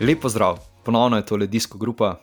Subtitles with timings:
[0.00, 2.20] Lep pozdrav, ponovno je to Ledijsko grupa,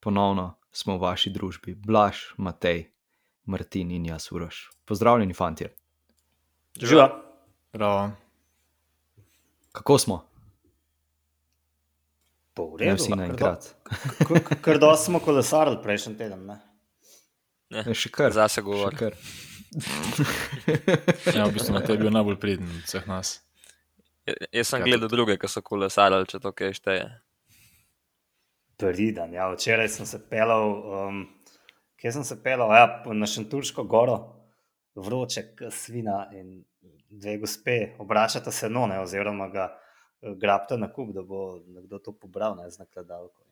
[0.00, 2.90] ponovno smo v vaši družbi, Blaž, Matej,
[3.44, 4.70] Martin in jaz, Uroš.
[4.84, 5.66] Pozdravljeni, fanti.
[6.76, 7.22] Živa.
[7.72, 8.10] Bravo.
[9.72, 10.24] Kako smo?
[12.54, 12.96] Po Ne redu.
[12.96, 13.74] vsi kar naenkrat.
[14.20, 16.46] do- k- Kar dosti smo kolesarili prejšnji teden.
[16.46, 16.60] Ne?
[17.70, 18.32] Ne, še kar.
[18.32, 18.96] Zase še govori.
[18.96, 19.14] kar.
[21.28, 23.34] Ja, v bistvu na tebi je bil najbolj priden od vseh nas.
[24.28, 27.08] Ja, Jaz sem Ja, gledal druge, ki so kolesarili, če to kaj šteje.
[28.78, 29.48] Priden, ja.
[29.54, 30.74] Včeraj sem se pelal,
[31.08, 31.22] um,
[31.98, 34.18] kje sem se pelal, ja, na Šenturško goro,
[34.98, 36.60] vroče, svina in
[37.08, 41.98] dve gospe, obračata se no, ne, oziroma ga eh, grabta na kup, da bo nekdo
[42.04, 43.42] to pobral, ne, z nakladalko.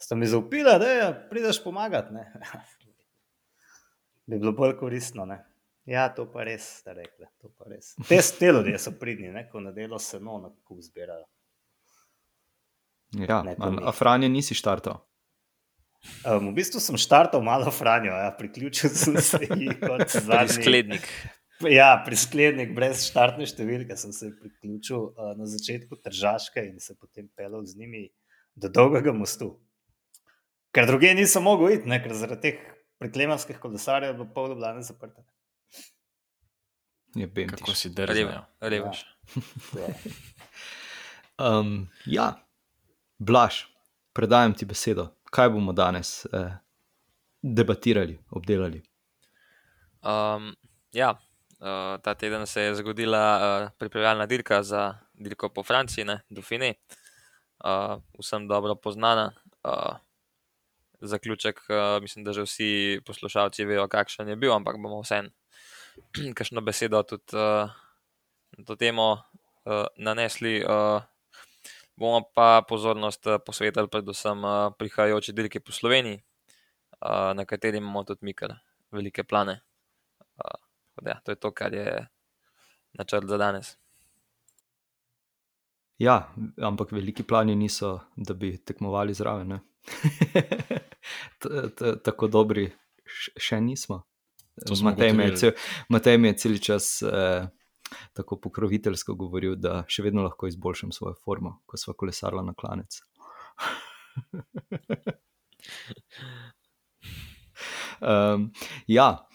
[0.00, 2.24] Sta mi zaupila, da je, prideš pomagati, ne.
[4.26, 5.42] Bi bilo bolj koristno, ne.
[5.88, 7.94] Ja, to pa res, ste rekli, to pa res.
[8.08, 11.24] Te, te ljudje so pridni, ne, ko na delo se no na kup zbirajo.
[13.18, 15.00] Ja, Ne, to a, Franje nisi štartal.
[16.24, 20.62] Um, v bistvu sem štartal malo Franjo, ja, priključil sem se ji kot zadnji.
[20.62, 21.08] Sklednik.
[21.68, 27.26] Ja, prisklednik brez štartne številke sem se priključil uh, na začetku Tržaške in se potem
[27.36, 28.06] pelal z njimi
[28.56, 29.58] do dolgega mostu.
[30.72, 32.64] Ker druge nisem mogel iti, ne, ker zaradi teh
[33.02, 35.26] preklemanskih kolesarjev je bilo pol Ljubljane zaprte.
[37.14, 38.30] Je bem Kako si drzel?
[38.60, 39.04] Revež.
[39.74, 39.94] Ja.
[41.40, 42.34] Um, ja,
[43.18, 43.64] Blaž,
[44.12, 45.06] predajam ti besedo.
[45.32, 46.52] Kaj bomo danes eh,
[47.40, 48.82] debatirali, obdelali?
[50.04, 50.50] Um,
[50.92, 56.20] ja, uh, ta teden se je zgodila uh, pripravljalna dirka za dirko po Franciji, ne,
[56.28, 56.74] Dauphine.
[57.64, 59.32] Uh, vsem dobro poznana.
[59.64, 59.96] Uh,
[61.00, 65.32] zaključek, uh, mislim, da že vsi poslušalci vejo, kakšen je bil, ampak bomo vseeno
[66.36, 67.70] kakšno besedo tudi uh,
[68.58, 70.64] na to temo uh, nanesli.
[70.64, 71.02] Uh,
[71.96, 76.22] bomo pa pozornost uh, posvetili predvsem uh, prihajajoči dirki po Sloveniji,
[77.04, 78.56] uh, na kateri imamo tudi mi kar
[78.92, 79.60] velike plane.
[80.36, 80.60] Uh,
[81.02, 82.06] da ja, to je to, kar je
[82.92, 83.76] načrt za danes.
[85.98, 86.32] Ja,
[86.62, 89.58] ampak veliki plani niso, da bi tekmovali zraven.
[92.04, 92.70] Tako dobri
[93.36, 94.06] še nismo.
[94.82, 95.52] Matej mi cel,
[95.88, 97.46] Matej mi je cel čas eh,
[98.12, 103.00] tako pokroviteljsko govoril, da še vedno lahko izboljšam svojo formo, ko smo kolesarila na klanec.
[108.00, 108.52] um,
[108.86, 109.26] ja,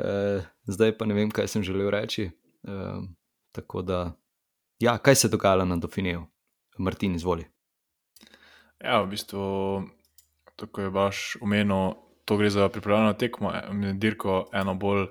[0.00, 2.30] eh, zdaj pa ne vem, kaj sem želel reči.
[2.68, 3.16] Um,
[3.54, 4.12] tako da,
[4.82, 6.26] ja, kaj se je dogajalo na Dauphineju?
[6.78, 7.46] Martin, izvoli.
[8.78, 9.82] Ja, v bistvu,
[10.56, 11.94] tako je baš omenil,
[12.28, 13.52] to gre za pripravljalno tekmo,
[13.96, 15.06] dirko eno bolj,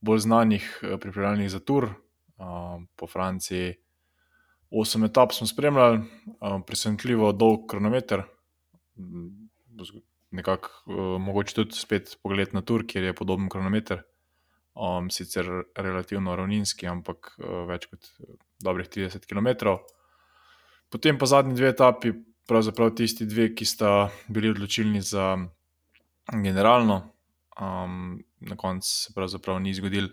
[0.00, 3.74] bolj znanih eh, pripravljalnih za tur uh, po Franciji.
[4.70, 6.02] Osem etap smo spremljali,
[6.40, 8.26] uh, presenetljivo dolg kronometer,
[8.98, 9.48] Mm,
[10.30, 14.02] nekako uh, mogoče tudi spet pogled na tur, kjer je podoben kronometer.
[14.76, 15.46] Um, sicer
[15.76, 18.10] relativno ravninski, ampak uh, več kot
[18.60, 19.76] dobrih 30 km.
[20.92, 22.12] Potem pa zadnji dve etapi,
[22.48, 23.92] pravzaprav tisti dve, ki sta
[24.28, 25.32] bili odločilni za
[26.32, 27.12] generalno.
[27.60, 30.08] Um, na koncu se pravzaprav ni zgodil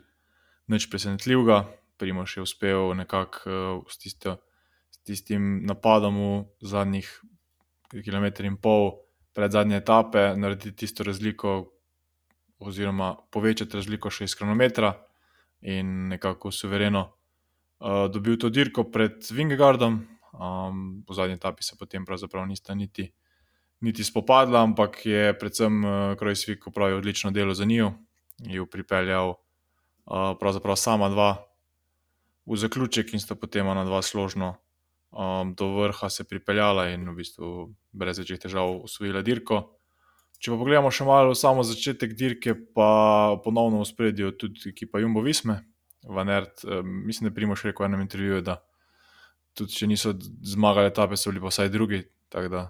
[0.67, 1.65] nič presenetljivega.
[1.97, 4.37] Primoš je uspel nekako uh, s, tisto,
[4.91, 7.09] s tistim napadom v zadnjih
[8.03, 9.03] kilometr in pol
[9.33, 11.73] pred zadnje etape narediti tisto razliko,
[12.59, 14.93] oziroma povečati razliko še iz kronometra
[15.61, 17.03] in nekako suvereno
[17.83, 20.07] uh, dobil to dirko pred Vingegardom.
[20.33, 23.11] Um, po zadnji etapi se potem pravzaprav nista niti,
[23.83, 27.91] niti spopadla, ampak je predvsem uh, Krojsvik opravil odlično delo za njo,
[28.39, 31.35] jo pripeljal uh, pravzaprav sama dva
[32.45, 34.55] v zaključek in sta potem ona dva složno
[35.11, 39.61] um, do vrha se pripeljala in v bistvu brez večjih težav usvojila dirko.
[40.39, 45.23] Če pa pogledamo še malo samo začetek dirke, pa ponovno v spredju tudi ekipa Jumbo
[45.23, 45.61] Visme.
[46.03, 48.59] Vanert, um, mislim, da je Primoš rekel v enem intervjuju, da
[49.55, 50.11] tudi če niso
[50.43, 52.01] zmagali etape, so bili pa vsaj drugi.
[52.33, 52.63] Tako da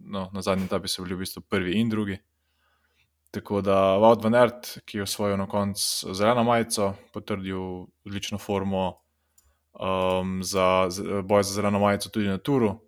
[0.00, 2.18] no, na zadnji etapi so bili v bistvu prvi in drugi.
[3.30, 9.02] Tako da Vaud Van Ert, ki je osvojil na koncu zeleno majico, potrdil odlično formo
[9.78, 12.80] um, za, za boj za zeleno majico tudi na Turu.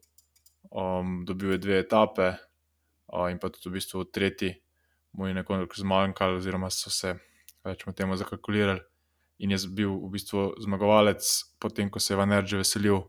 [0.71, 2.33] Um, dobil je dve etape
[3.12, 4.55] uh, in pa tudi v bistvu tretji,
[5.12, 7.15] mu je nekoliko zmanjkalo, oziroma so se,
[7.65, 8.81] rečemo, temu zakalkulirali.
[9.39, 11.25] In je bil v bistvu zmagovalec,
[11.61, 13.03] potem ko se je Van Ert že veselil,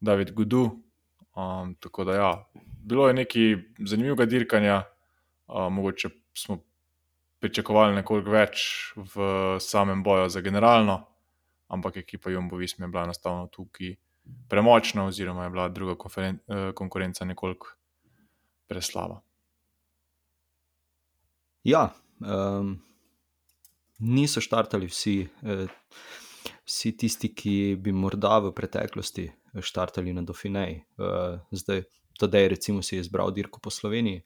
[0.00, 0.85] David Gudu.
[1.36, 2.30] Um, tako da ja,
[2.84, 4.82] bilo je nekaj zanimivega dirkanja,
[5.46, 6.62] uh, mogoče smo
[7.38, 8.62] pričakovali nekoliko več
[8.96, 9.26] v
[9.60, 10.96] samem boju za generalno,
[11.68, 13.94] ampak ekipa Jumbo Visma je bila enostavno tukaj
[14.48, 17.76] premočna, oziroma je bila druga uh, konkurenca nekoliko
[18.66, 19.20] preslaba.
[21.64, 21.90] Ja,
[22.20, 22.78] um,
[23.98, 25.66] niso štartali vsi, eh,
[26.66, 29.28] vsi tisti, ki bi morda v preteklosti
[29.62, 30.80] štartali na Dauphineji.
[30.98, 31.84] Uh, zdaj,
[32.18, 34.24] tedaj, recimo, si je izbral dirko po Sloveniji,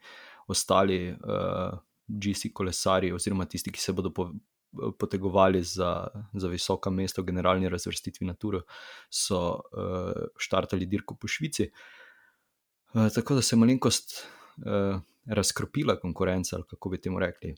[0.50, 1.76] ostali uh,
[2.08, 4.30] GC kolesari, oziroma tisti, ki se bodo po,
[4.98, 8.62] potegovali za, za visoka mesta v generalni razvrstitvi na Turu,
[9.10, 11.68] so uh, štartali dirko po Švici.
[12.94, 14.16] Uh, tako da se je malenkost
[14.64, 14.96] uh,
[15.26, 17.54] razkropila konkurenca, ali kako bi temu rekli.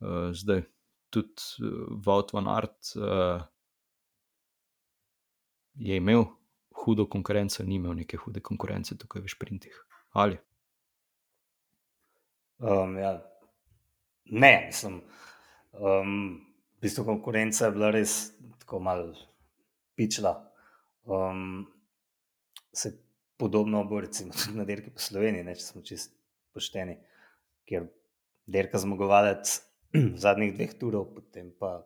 [0.00, 0.64] Uh, zdaj,
[1.10, 1.68] tudi
[2.04, 3.44] Vaut van Art uh,
[5.78, 6.24] je imel
[6.84, 9.78] hudo konkurenco, ni imel neke hude konkurence tukaj v Šprintih.
[10.18, 10.38] Ali?
[12.58, 13.18] Um, ja.
[14.24, 15.00] Ne, mislim.
[15.72, 16.40] Um,
[16.78, 19.12] v bistvu konkurenca je bila res tako malo
[19.94, 20.34] pičla.
[21.04, 21.66] Um,
[22.72, 22.92] se
[23.36, 26.12] podobno bo recimo tudi na dirki po Sloveniji, ne, če smo čist
[26.54, 26.98] pošteni,
[27.68, 27.86] ker
[28.46, 29.50] dirka zmagovalec
[30.24, 31.78] zadnjih dveh turov, potem pa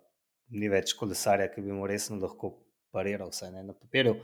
[0.52, 2.54] ni več kolesarja, ki bi mu resno lahko
[2.92, 4.16] pariral, vsaj ne na papirju.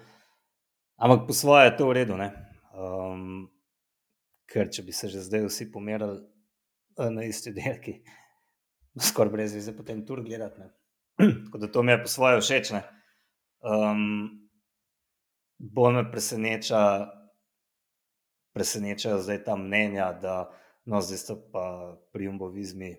[0.99, 2.19] Ampak po svoje je to v redu.
[2.75, 3.49] Um,
[4.49, 6.21] ker če bi se že zdaj vsi pomerili
[6.99, 8.01] na isti dirki,
[9.11, 10.67] skoraj brez vize, potem tur gledati.
[11.47, 12.73] Tako da to mi je po svoje všeč.
[13.63, 14.49] Um,
[15.59, 16.83] bolj me preseneča,
[18.55, 20.51] presenečajo zdaj ta mnenja, da
[20.87, 22.95] no, zdaj so pa pri umbovizmi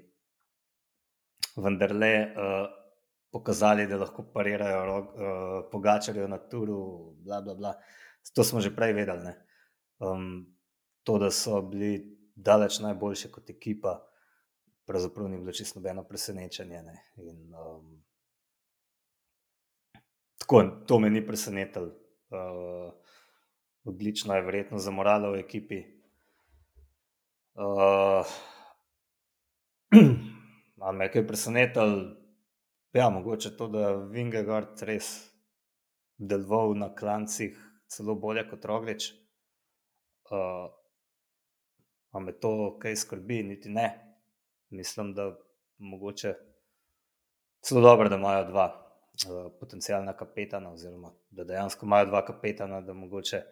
[1.60, 2.79] vendarle uh,
[3.32, 5.06] pokazali, da lahko parirajo uh,
[5.72, 7.74] pogačarjo na turu, bla, bla, bla.
[8.36, 9.34] To smo že prej vedeli.
[10.00, 10.56] Um,
[11.04, 14.00] to, da so bili daleč najboljši kot ekipa,
[14.86, 16.84] pravzaprav ni bilo čisto nobeno presenečenje.
[17.18, 18.04] In, um,
[20.38, 21.92] tako, to me ni presenetilo.
[22.30, 22.94] Uh,
[23.84, 25.84] odlično je, verjetno, za moralo v ekipi.
[27.54, 28.26] Uh,
[30.82, 32.19] Ali me je kaj presenetilo?
[32.94, 35.30] Ja, mogoče to, da je Vingegard res
[36.18, 37.58] deloval na klancih
[37.88, 39.12] celo bolje kot Roglič.
[40.30, 40.70] Uh,
[42.12, 44.10] Ali me to kaj skrbi, niti ne
[44.70, 45.38] mislim, da
[45.78, 46.34] mogoče
[47.70, 52.94] zelo dobro, da imajo dva uh, potencijalna kapetana, oziroma da dejansko imajo dva kapetana, da
[52.94, 53.44] mogoče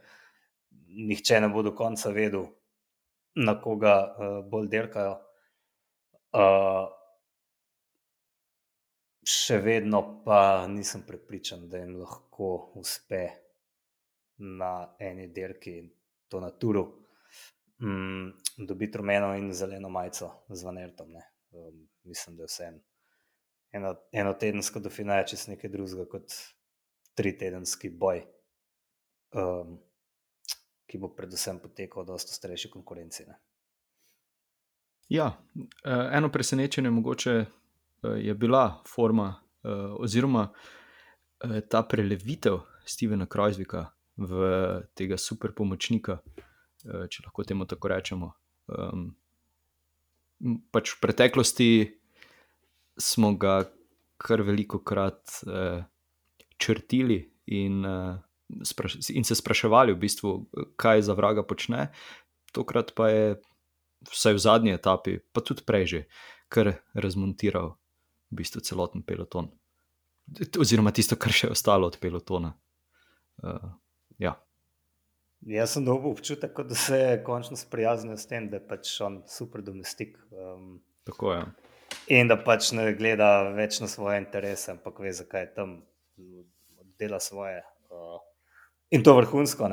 [1.07, 2.45] nihče ne bo do konca vedel,
[3.35, 5.11] na koga uh, bolj dirkajo.
[6.33, 6.96] Uh,
[9.27, 13.25] še vedno pa nisem prepričan, da jim lahko uspe
[14.37, 15.81] na eni dirki,
[16.27, 16.85] to na turu
[17.83, 18.29] mm,
[18.67, 21.15] dobiti rumeno in zeleno majico z Vanertom.
[21.15, 22.79] Um, mislim, da je vse en,
[23.71, 26.37] eno, eno tedensko dofinaj, če se nekaj drugega kot
[27.17, 28.23] tri tedenski boj,
[29.35, 29.77] um,
[30.87, 33.25] ki bo predvsem potekal od dosta starejše konkurence.
[33.27, 33.39] Ne?
[35.09, 35.31] Ja,
[35.83, 37.45] eh, eno presenečenje mogoče
[38.03, 39.33] je bila forma
[39.63, 40.49] eh, oziroma
[41.69, 43.83] ta prelevitev Stevena Krojzvika
[44.17, 44.37] v
[44.97, 46.17] tega super pomočnika,
[46.87, 48.31] Eh, če lahko temu tako rečemo.
[50.75, 51.69] Pač v preteklosti
[52.99, 53.63] smo ga
[54.21, 55.39] kar veliko krat
[56.57, 57.19] črtili
[57.53, 60.33] in, in se spraševali, v bistvu,
[60.77, 61.89] kaj za vraga počne.
[62.53, 63.25] Tokrat pa je,
[64.11, 66.01] vsaj v zadnji etapi, pa tudi prej že,
[66.51, 67.77] kar razmontiral
[68.31, 69.49] v bistvu celoten peloton.
[70.59, 72.51] Oziroma tisto, kar še je ostalo od pelotona.
[73.43, 73.71] Uh,
[74.19, 74.35] ja.
[75.47, 79.21] Jaz sem dobil občutek, da se je končno sprijaznil s tem, da je pač on
[79.29, 80.17] super domestik.
[80.31, 81.43] Um, Tako je.
[82.11, 85.77] In da pač ne gleda več na svoje interese, ampak ve, zakaj je tam,
[86.99, 87.61] dela svoje.
[87.87, 88.19] Uh,
[88.91, 89.69] in to vrhunsko.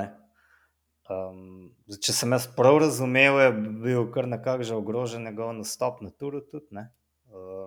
[1.10, 3.50] Um, če sem jaz prav razumel, je
[3.82, 6.44] bil kar nekako že ogrožen njegov nastop na turu.
[6.44, 7.66] Tudi, uh,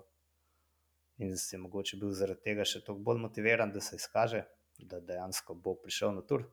[1.17, 4.43] in si mogoče bil zaradi tega še toliko bolj motiviran, da se izkaže,
[4.77, 6.45] da dejansko bo prišel na tur.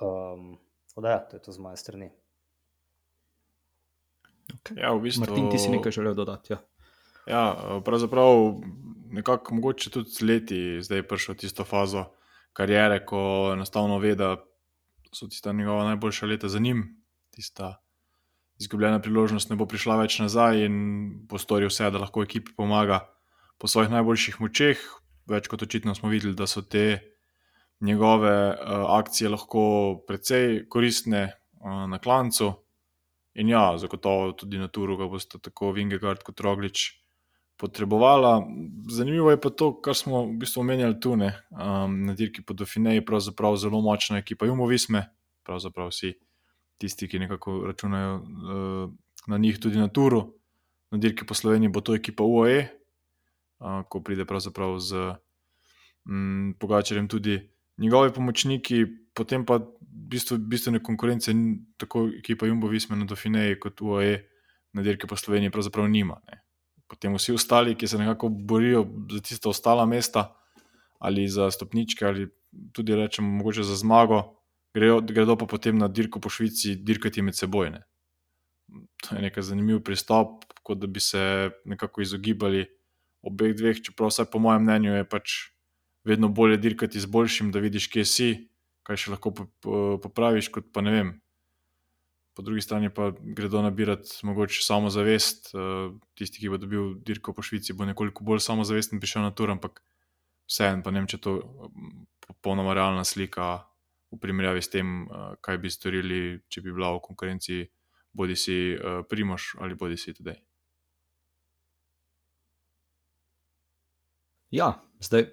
[0.00, 0.54] Um,
[0.96, 2.10] da, ja, to je to z moje strani.
[4.60, 4.80] Okay.
[4.80, 6.54] Ja, v bistvu, Martin, ti si nekaj želel dodati.
[6.54, 6.60] Ja.
[7.26, 8.60] Ja, pravzaprav
[9.16, 12.04] nekako mogoče tudi leti zdaj prišel v tisto fazo
[12.52, 14.36] karijere, ko enostavno ve, da
[15.12, 16.84] so tista njegova najboljša leta za njim,
[17.30, 17.80] tista
[18.60, 20.76] izgubljena priložnost ne bo prišla več nazaj in
[21.28, 23.00] bo storil vse, da lahko ekipi pomaga
[23.58, 24.80] po svojih najboljših močeh.
[25.30, 27.14] Več kot očitno smo videli, da so te
[27.80, 29.64] njegove uh, akcije lahko
[30.08, 32.52] precej koristne uh, na klancu.
[33.34, 36.84] In ja, zagotovo tudi na turu, ko boste tako Vingegard kot Roglič
[37.56, 38.42] potrebovala.
[38.90, 42.60] Zanimivo je pa to, kar smo v bistvu omenjali tu ne, um, na dirki pod
[42.62, 45.06] Dauphineji, pravzaprav zelo močna ekipa Jumo Visme,
[45.46, 46.14] pravzaprav vsi
[46.78, 48.94] tisti, ki nekako računajo uh,
[49.26, 50.26] na njih tudi na turu.
[50.90, 52.68] Na dirki po Sloveniji bo to ekipa UAE,
[53.64, 55.16] uh, ko pride pravzaprav z
[56.04, 57.40] um, Pogačarjem tudi
[57.78, 61.32] njegovi pomočniki, potem pa bistvo, bistvene konkurence,
[61.76, 64.18] tako ekipa Jumbo Visme na Dauphineji kot UAE
[64.74, 66.20] na dirki po Sloveniji pravzaprav nima.
[66.30, 66.42] Ne.
[66.90, 70.34] Potem vsi ostali, ki se nekako borijo za tiste ostala mesta
[70.98, 72.28] ali za stopničke ali
[72.72, 74.22] tudi rečemo mogoče za zmago,
[74.74, 77.70] gredo, gredo pa potem na dirko po Švici dirkati med seboj.
[77.70, 77.82] Ne.
[79.02, 82.64] To je nekaj zanimiv pristop, kot da bi se nekako izogibali
[83.24, 85.34] obeh dveh, čeprav vsaj po mojem mnenju je pač
[86.04, 88.28] vedno bolje dirkati z boljšim, da vidiš, kje si,
[88.84, 89.32] kaj še lahko
[90.04, 91.12] popraviš, kot pa ne vem.
[92.34, 95.54] Po drugi strani pa gredo nabirati mogoče samozavest.
[95.54, 99.54] Eh, tisti, ki bo dobil dirko po Švici, bo nekoliko bolj samozavesten prišel na tur,
[99.54, 99.80] ampak
[100.50, 101.38] vseeno ne vem, če to
[102.26, 103.62] popolnoma realna slika
[104.12, 107.64] v primerjavi s tem, eh, kaj bi storili, če bi bila v konkurenci
[108.14, 110.34] bodi si eh, Primoš ali bodi si tudi.
[114.54, 114.68] Ja,
[115.02, 115.32] zdaj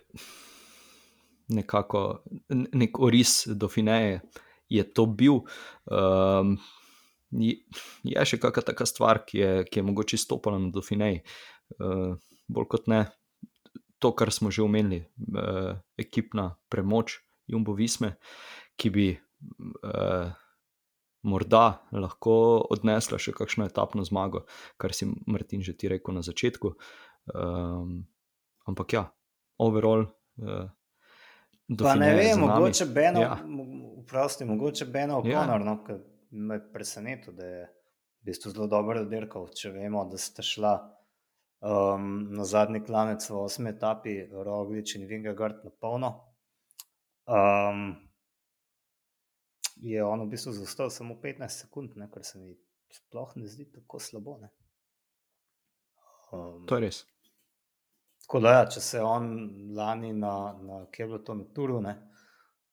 [1.53, 4.21] nekako nek oris do Fineje
[4.69, 5.43] je to bil.
[5.85, 6.55] Um,
[7.31, 11.21] je še kakšna taka stvar, ki je, ki je mogoče stopila na Dauphinej.
[11.77, 12.15] Uh,
[12.51, 13.03] bolj kot ne,
[14.01, 15.03] to, kar smo že omenili,
[15.35, 17.19] uh, ekipna premoč
[17.51, 18.15] Jumbo Visme,
[18.79, 20.31] ki bi uh,
[21.27, 22.33] morda lahko
[22.73, 24.47] odnesla še kakšno etapno zmago,
[24.81, 26.73] kar si Martin že ti rekel na začetku.
[27.35, 28.01] Um,
[28.71, 29.07] ampak ja,
[29.61, 30.07] overall.
[30.41, 30.69] Uh,
[31.77, 33.37] Pa ne vem, mogoče Beno, ja.
[34.03, 35.67] vprosti, mogoče Beno O'Connor, ja.
[35.67, 35.93] no, ki
[36.31, 39.47] me preseneča, da je v bistvu zelo dobro dirkal.
[39.55, 40.73] Če vemo, da ste šla
[41.61, 46.11] um, na zadnji klanec v osmi etapi, Roglič in Vingegard na polno,
[47.29, 47.93] um,
[49.81, 52.57] je on v bistvu zastal samo 15 sekund, ne, kar se mi
[52.91, 54.41] sploh ne zdi tako slabo.
[56.31, 57.05] Um, to je res.
[58.31, 59.25] Tako da, ja, če se on
[59.75, 61.91] lani na, na Keblotu na Turu, ne,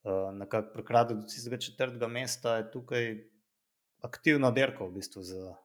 [0.07, 3.09] uh, nekako prekradel do tistega četrtega mesta, je tukaj
[4.07, 5.57] aktivno derko v bistvu za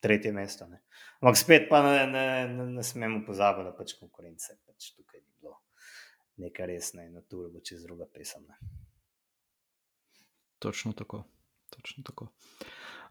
[0.00, 0.64] tretje mesto.
[0.70, 0.80] Ne.
[1.20, 5.28] Ampak spet pa ne, ne, ne, ne smemo pozabiti, da pač konkurence pač tukaj ni
[5.36, 5.58] bilo
[6.40, 8.48] nekaj resne in na Turu bo čez druga pesem.
[8.48, 8.56] Ne.
[10.64, 11.26] Točno tako.
[11.76, 12.32] Točno tako.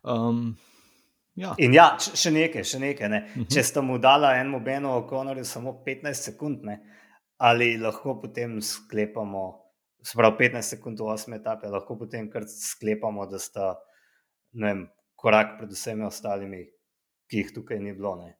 [0.01, 0.55] Um,
[1.35, 1.51] Ja.
[1.59, 3.09] In ja, še nekaj, še nekaj.
[3.11, 3.19] Ne.
[3.19, 3.41] Uh mhm.
[3.43, 3.53] -huh.
[3.53, 6.79] Če ste mu dali enemu Benu O'Connorju samo 15 sekund, ne,
[7.37, 9.43] ali lahko potem sklepamo,
[10.03, 13.75] sprav 15 sekund v 8 etape, lahko potem kar sklepamo, da sta
[14.53, 16.63] vem, korak pred vsemi ostalimi,
[17.27, 18.15] ki jih tukaj ni bilo.
[18.15, 18.37] Ne.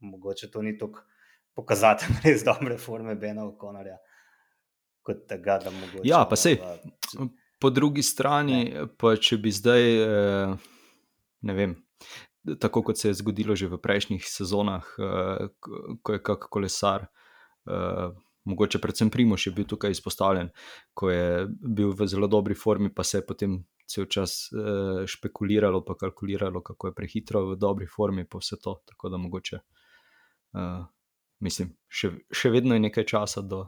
[0.00, 1.02] Mogoče to ni tako
[1.54, 3.98] pokazatelj res dobre forme Bena O'Connorja.
[5.02, 6.08] Kot tega, da mogoče.
[6.08, 6.56] Ja, pa se.
[7.60, 8.86] Po drugi strani, ne.
[8.96, 9.82] pa če bi zdaj.
[10.02, 10.78] Eh
[11.40, 11.76] ne vem.
[12.60, 15.50] Tako kot se je zgodilo že v prejšnjih sezonah, uh,
[16.02, 17.06] ko je kak kolesar,
[17.68, 18.16] uh,
[18.48, 20.48] mogoče predvsem Primoš je bil tukaj izpostavljen,
[20.94, 25.84] ko je bil v zelo dobri formi, pa se je potem cel čas uh, špekuliralo,
[25.84, 28.80] pa kalkuliralo, kako je prehitro v dobri formi, pa vse to.
[28.86, 29.60] Tako da mogoče,
[31.44, 33.64] mislim, še, še vedno je nekaj časa do,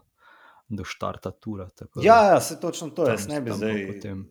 [0.68, 1.68] do štarta tura.
[2.00, 3.86] Ja, ja, se točno to je, ne bi zdaj.
[3.92, 4.24] Potem...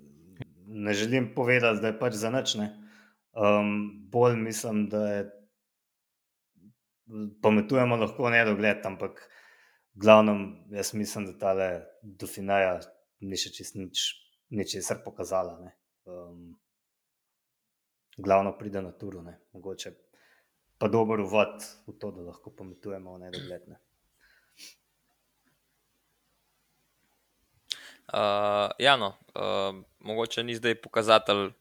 [0.71, 2.55] Ne želim povedati, da je pač za noč.
[3.31, 5.21] Um, bolj mislim, da je
[7.41, 9.29] pametujemo lahko ne dogled, ampak
[9.93, 11.69] glavnem, jaz mislim, da ta le
[12.01, 12.79] do finaja
[13.21, 14.03] ni še čist nič,
[14.49, 15.71] ničesar pokazala.
[16.05, 16.57] Um,
[18.17, 19.39] glavno pride na turu, ne.
[19.53, 19.93] mogoče
[20.77, 23.67] pa dober uvod v to, da lahko pametujemo ne dogled.
[23.67, 23.79] Ne.
[28.11, 31.51] Uh, ja, no, uh, mogoče ni zdaj pokazatelj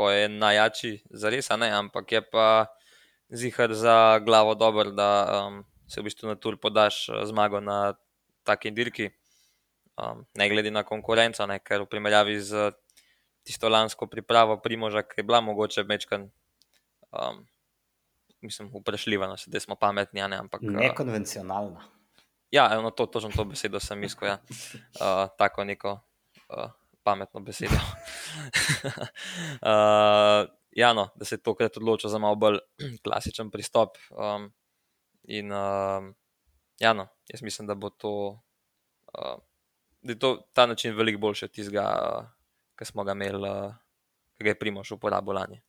[0.00, 2.72] ko je najjači, za res, ampak je pa
[3.28, 7.92] zihar za glavo dober, da um, se v bistvu na tur podaš uh, zmago na
[8.48, 9.10] taki dirki,
[10.00, 12.72] um, ne glede na konkurenco, ne, ker v primerjavi z
[13.44, 16.32] tisto lansko pripravo Primoža, ki je bila mogoče večkrat.
[17.12, 17.44] Um,
[18.40, 20.24] Mislim, vprašljiva, no, da smo pametni.
[20.24, 21.84] Ne, ampak, uh, Nekonvencionalna.
[22.48, 24.28] Ja, eno, to, točno to besedo sem iskal.
[24.28, 24.38] Ja.
[25.00, 26.00] Uh, tako neko
[26.48, 26.72] uh,
[27.04, 27.76] pametno besedo.
[29.62, 30.48] Uh,
[30.82, 32.58] ja, no, da se je tokrat odločil za malo bolj
[33.04, 33.96] klasičen pristop.
[34.10, 34.52] Um,
[35.22, 36.04] in uh,
[36.80, 38.40] ja, no, jaz mislim, da bo to,
[39.18, 39.38] uh,
[40.02, 41.86] da to ta način veliko boljši od tistega,
[42.18, 42.26] uh,
[42.78, 43.74] ki smo ga imeli, uh,
[44.38, 45.60] ki ga je Primoš uporabil lani.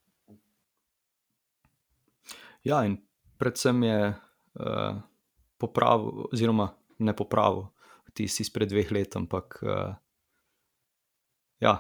[2.64, 3.00] Ja, in
[3.38, 4.14] predvsem je
[4.54, 5.02] uh,
[5.58, 7.66] popravil, oziroma ne popravil,
[8.14, 9.96] tisti izpred dveh let, ampak uh,
[11.60, 11.74] ja,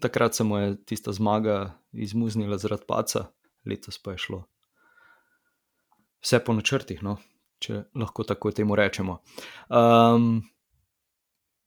[0.00, 3.26] takrat se mu je tista zmaga izmuznila zaradi paca,
[3.66, 4.42] letos pa je šlo.
[6.22, 7.16] Vse po načrtih, no,
[7.58, 9.18] če lahko tako temu rečemo.
[9.68, 10.42] Um,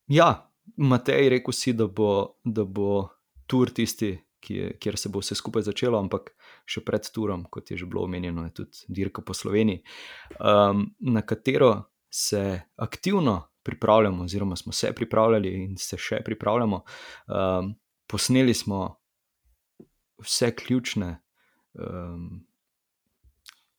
[0.08, 3.08] ja, Matej, rekel si, da bo, da bo
[3.48, 4.16] tur tisti,
[4.50, 6.32] je, kjer se bo vse skupaj začelo, ampak
[6.70, 9.84] še pred turom, kot je že bilo omenjeno, je tudi dirka po Sloveniji,
[10.40, 16.84] um, na katero se aktivno pripravljamo, oziroma smo se pripravljali in se še pripravljamo.
[17.28, 17.74] Um,
[18.08, 19.02] posneli smo
[20.22, 21.10] vse ključne,
[21.74, 22.46] um,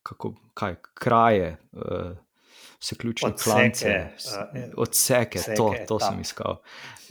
[0.03, 1.57] kako, kaj, kraje.
[1.71, 2.15] Uh,
[2.77, 6.03] Vse ključne Odseke, klance, uh, odseke, odseke to, to etap.
[6.11, 6.59] sem iskal.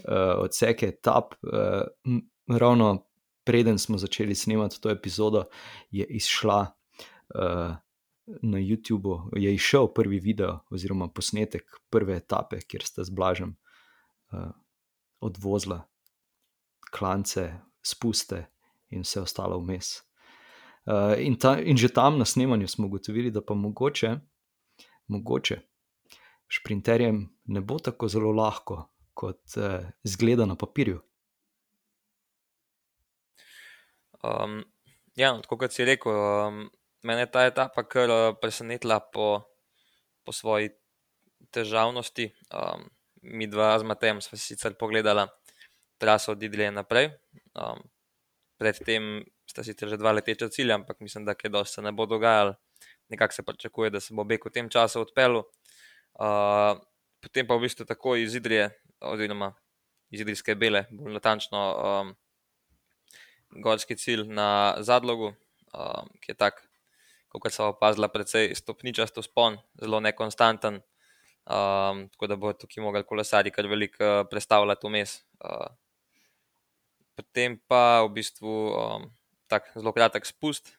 [0.04, 1.82] Uh, odseke etap, uh,
[2.58, 2.90] ravno
[3.44, 5.44] preden smo začeli snemati to epizodo,
[5.90, 6.60] je izšla
[7.34, 7.74] uh,
[8.26, 13.56] na YouTubu, je izšel prvi video oziroma posnetek prve etape, kjer sta z Blažem
[14.32, 14.50] uh,
[15.20, 15.84] odvozila
[16.90, 17.52] klance,
[17.82, 18.46] spuste
[18.90, 20.02] in vse ostalo vmes.
[20.86, 24.16] Uh, in, ta, in že tam na snemanju smo ugotovili, da pa mogoče,
[25.06, 25.60] mogoče
[26.48, 31.00] šprinterjem ne bo tako zelo lahko, kot uh, zgleda na papirju.
[34.22, 34.64] Um,
[35.14, 36.66] ja, no, tako kot si rekel, um,
[37.06, 39.46] mene je ta etapa kar uh, presenetila po,
[40.26, 40.72] po svoji
[41.54, 42.32] težavnosti.
[42.50, 42.88] Um,
[43.22, 45.28] mi dva z Matejem smo si sicer pogledala
[45.98, 47.10] traso od Idrije naprej.
[47.54, 47.82] Um,
[48.58, 52.06] predtem sta sicer že dva leteča cilja, ampak mislim, da kaj dosti se ne bo
[52.06, 52.56] dogajalo.
[53.08, 55.46] Nekako se pričakuje, da se bo beg v tem času odpeljal.
[56.18, 56.74] Uh,
[57.22, 58.70] potem pa v bistvu tako iz Idrije,
[59.00, 59.54] oziroma
[60.10, 61.60] iz Idrijske bele, bolj natančno.
[61.78, 62.14] Um,
[63.62, 65.32] gorski cilj na Zadlogu,
[65.72, 66.65] um, ki je tak,
[67.32, 70.80] kot sem opazila, precej stopničasto spon, zelo nekonstanten.
[71.46, 75.12] Um, tako da bo tukaj mogli kolesari kar veliko uh, predstavljati vmes.
[75.38, 75.68] Uh,
[77.14, 79.06] potem pa v bistvu um,
[79.46, 80.74] tak zelo kratek spust,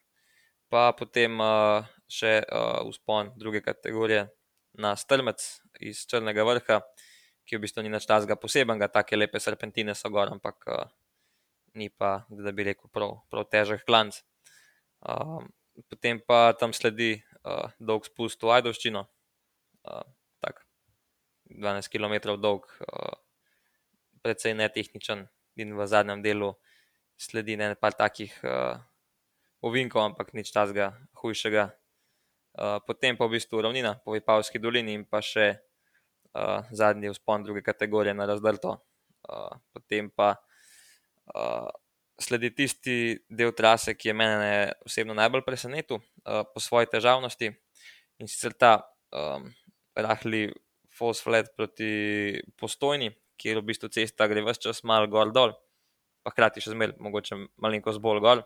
[0.68, 4.28] pa potem uh, še uh, uspon druge kategorije
[4.78, 5.42] na Strmec
[5.80, 6.82] iz Črnega vrha,
[7.48, 10.84] ki v bistvu ni nič tazga posebnega, take lepe serpentine so gor, ampak uh,
[11.80, 14.20] ni pa, da bi rekel, prav, prav težek klanc.
[15.00, 15.48] Um,
[15.90, 20.06] potem pa tam sledi uh, dolg spust v Ajdovščino, uh,
[20.42, 20.66] tak
[21.54, 23.16] 12 km dolg, uh,
[24.26, 26.54] precej netehničen in v zadnjem delu
[27.18, 28.78] sledi ne pa takih uh,
[29.66, 31.74] ovinkov, ampak nič tazga hujšega.
[32.58, 35.58] Uh, potem pa v bistvu ravnina po Vipavski dolini in pa še
[36.34, 38.78] uh, zadnji vzpon druge kategorije na razdrto.
[39.28, 41.70] Uh, potem pa uh,
[42.22, 42.98] sledi tisti
[43.30, 44.52] del trase, ki je mene
[44.86, 47.52] osebno najbolj presenetil uh, po svoji težavnosti
[48.18, 48.72] in sicer ta
[49.14, 49.52] um,
[49.96, 50.48] rahli
[50.98, 55.54] fosflet proti postojni, kjer v bistvu cesta gre vse čas malo gor dol,
[56.26, 58.44] pa hkrati še zmeraj mogoče malenkost bolj gor.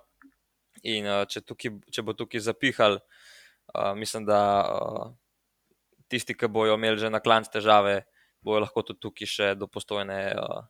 [0.87, 5.07] In uh, če, tukaj, če bo tukaj zapihal, uh, mislim, da uh,
[6.11, 8.01] tisti, ki bojo imeli že na klanc težave,
[8.43, 10.61] bojo lahko tudi tukaj še do postojne uh,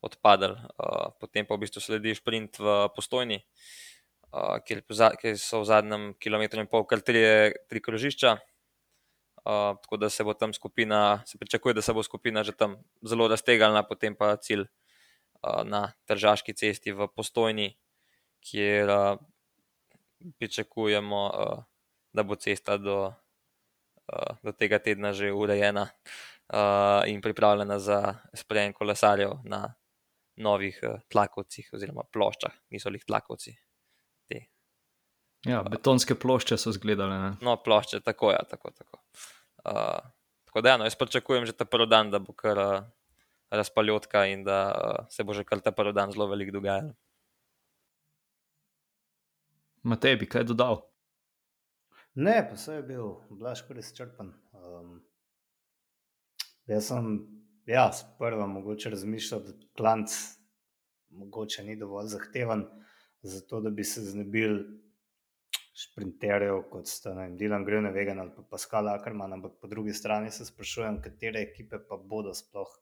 [0.00, 0.54] odpadli.
[0.78, 3.42] Uh, potem pa v bistvu sledi sprint v postojni,
[4.32, 8.38] uh, kjer, za- kjer so v zadnjem kilometru in pol kar tri, tri krožišča.
[9.48, 12.76] Uh, tako da se bo tam skupina, se pričakuje, da se bo skupina že tam
[13.02, 17.72] zelo raztegnila, potem pa cilj uh, na Tržaški cesti v Postojni,
[18.44, 19.18] kjer uh,
[20.38, 21.64] pričakujemo, uh,
[22.12, 23.14] da bo cesta do,
[24.12, 25.88] uh, do tega tedna že urejena
[26.52, 29.74] uh, in pripravljena za sprejem kolesarjev na
[30.38, 33.54] novih uh, tlakovcih oziroma ploščah, niso jih tlakovci.
[34.30, 34.44] Te.
[35.46, 37.18] Ja, betonske plošče so izgledale.
[37.22, 37.32] Ne?
[37.44, 38.38] No, plošče, tako je.
[38.38, 39.02] Ja, tako, tako.
[39.64, 39.98] Uh,
[40.48, 42.86] tako da, ja, no, jaz pričakujem že ta prvi dan, da bo kar uh,
[43.50, 46.94] razpaljotka in da uh, se bo že kar ta prvi dan zelo veliko dogajalo.
[49.88, 50.82] Matej, bi kaj dodal?
[52.18, 54.32] Ne, pa se je bil blažko res črpen.
[54.52, 54.98] Um,
[56.66, 57.12] jaz sem,
[57.68, 60.14] ja, sprva mogoče razmišljal, da klanc
[61.10, 62.66] mogoče ni dovolj zahteven,
[63.22, 64.58] zato da bi se znebil
[65.78, 70.46] šprinterjev, kot sta vem, Dylan Grönewagen ali pa Pascal Ackermann, ampak po drugi strani se
[70.46, 72.72] sprašujem, katere ekipe pa bodo sploh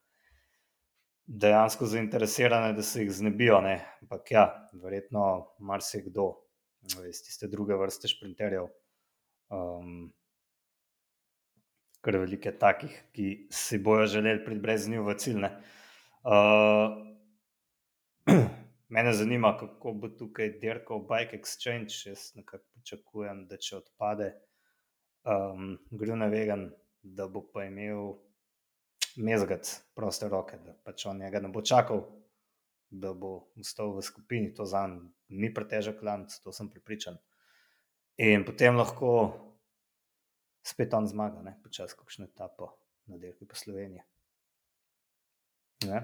[1.27, 3.61] dejansko zainteresirane, da se jih znebijo.
[3.61, 3.81] Ne?
[4.03, 4.47] Ampak ja,
[4.83, 5.27] verjetno
[5.59, 6.31] marsikdo
[7.09, 8.69] iz tiste druge vrste šprinterjev.
[9.51, 10.13] Um,
[12.07, 15.47] kar veliko je takih, ki si bojo želeli priti brez njih v cilj.
[16.27, 16.93] Uh,
[18.95, 21.97] mene zanima, kako bo tukaj dirkal Bike Exchange.
[22.07, 24.29] Jaz nekako pričakujem, da če odpade
[25.27, 26.69] um, Gruna Vegan,
[27.03, 28.15] da bo pa imel
[29.17, 32.05] mezgac proste roke, da pač on njega ne bo čakal,
[32.91, 34.55] da bo ustal v skupini.
[34.55, 37.19] To za njim ni pretežek lanc, to sem pripričan.
[38.23, 39.11] In potem lahko
[40.67, 42.73] spet on zmaga, ne počasi, kakšno etapo
[43.07, 44.03] na dirki po Sloveniji.
[45.87, 46.03] Ne?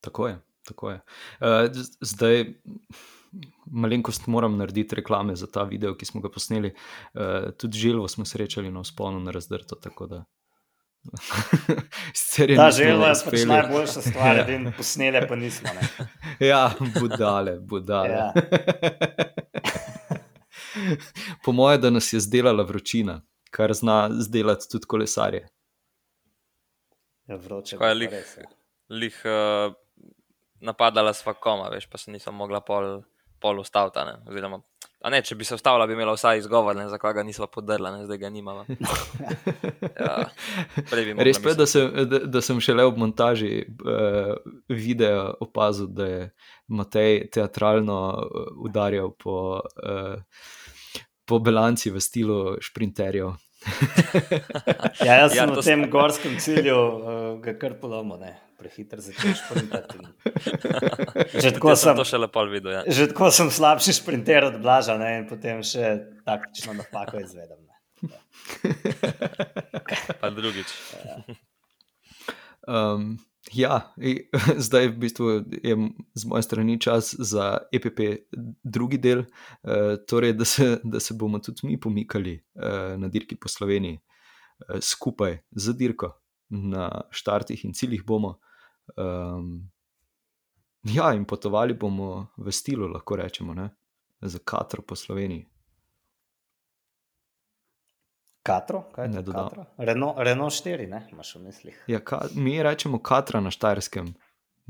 [0.00, 0.38] Tako je.
[0.66, 1.00] Tako je.
[1.40, 1.46] Uh,
[2.00, 2.44] zdaj,
[3.66, 6.72] malenkost moram narediti reklame za ta video, ki smo ga posneli.
[7.14, 9.76] Uh, tudi želvo smo srečali na sponu na razdrto.
[12.56, 15.68] Ta želva je pač najboljša stvar, da jim posnele, pa nismo.
[15.74, 16.08] Ne?
[16.48, 18.08] ja, budale, budale.
[18.08, 18.32] Ja.
[21.44, 25.48] po mojem, da nas je zdelala vročina, kar zna zdelati tudi kolesarje.
[27.26, 27.78] Ja, vroče.
[27.78, 28.10] Kaj je lih,
[28.90, 29.74] lih uh,
[30.60, 33.00] napadala s fakoma, veš, pa se nisem mogla pol,
[33.42, 33.98] pol ustaviti.
[34.30, 34.60] Oziroma,
[35.10, 38.04] ne, če bi se ustavila, bi imela vsaj izgovor, ne, zakaj ga nismo podrla, ne,
[38.06, 38.64] zdaj ga nimamo.
[40.00, 40.28] ja,
[41.18, 41.66] Res pa je, da,
[42.04, 44.36] da, da sem šele ob montaži uh,
[44.68, 46.22] videa opazil, da je
[46.68, 50.46] Matej teatralno uh, udarjal po, uh,
[51.26, 53.34] po bilanci v slogu šprinterjev.
[55.02, 55.90] ja, jaz sem ja, v tem sta...
[55.90, 56.76] gorskem cilju
[57.42, 58.22] uh, kar polomil
[58.56, 59.98] prehiter začneš sprintati.
[61.42, 62.72] Že tako sem to še lepo videl.
[62.72, 62.82] Ja.
[62.88, 67.60] Že tako sem slabši sprinter od Blaža ne, in potem še taktično napako izvedem.
[70.20, 70.70] Pa drugič.
[72.66, 73.18] Um,
[73.54, 73.92] ja,
[74.66, 75.30] zdaj v bistvu
[75.62, 75.76] je
[76.14, 78.00] z moje strani čas za EPP
[78.64, 83.36] drugi del, uh, torej da se, da se bomo tudi mi pomikali uh, na dirki
[83.36, 86.14] po Sloveniji uh, skupaj z dirko.
[86.48, 88.36] Na štartih in ciljih bomo,
[88.94, 89.70] Um,
[90.82, 93.70] ja, in potovali bomo v stilu, lahko rečemo, ne?
[94.20, 95.46] za Katro po Sloveniji.
[98.46, 99.66] Katro, kaj je to?
[99.78, 101.82] Renault, Renault 4, ne, imaš v mislih.
[101.90, 104.14] Ja, ka, mi rečemo Katra na Štajerskem.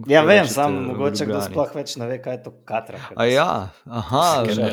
[0.07, 3.01] Ja, vem, samo mogoče kdo sploh več ne ve, kaj je to Katra.
[3.17, 3.49] A ja,
[3.85, 4.25] aha,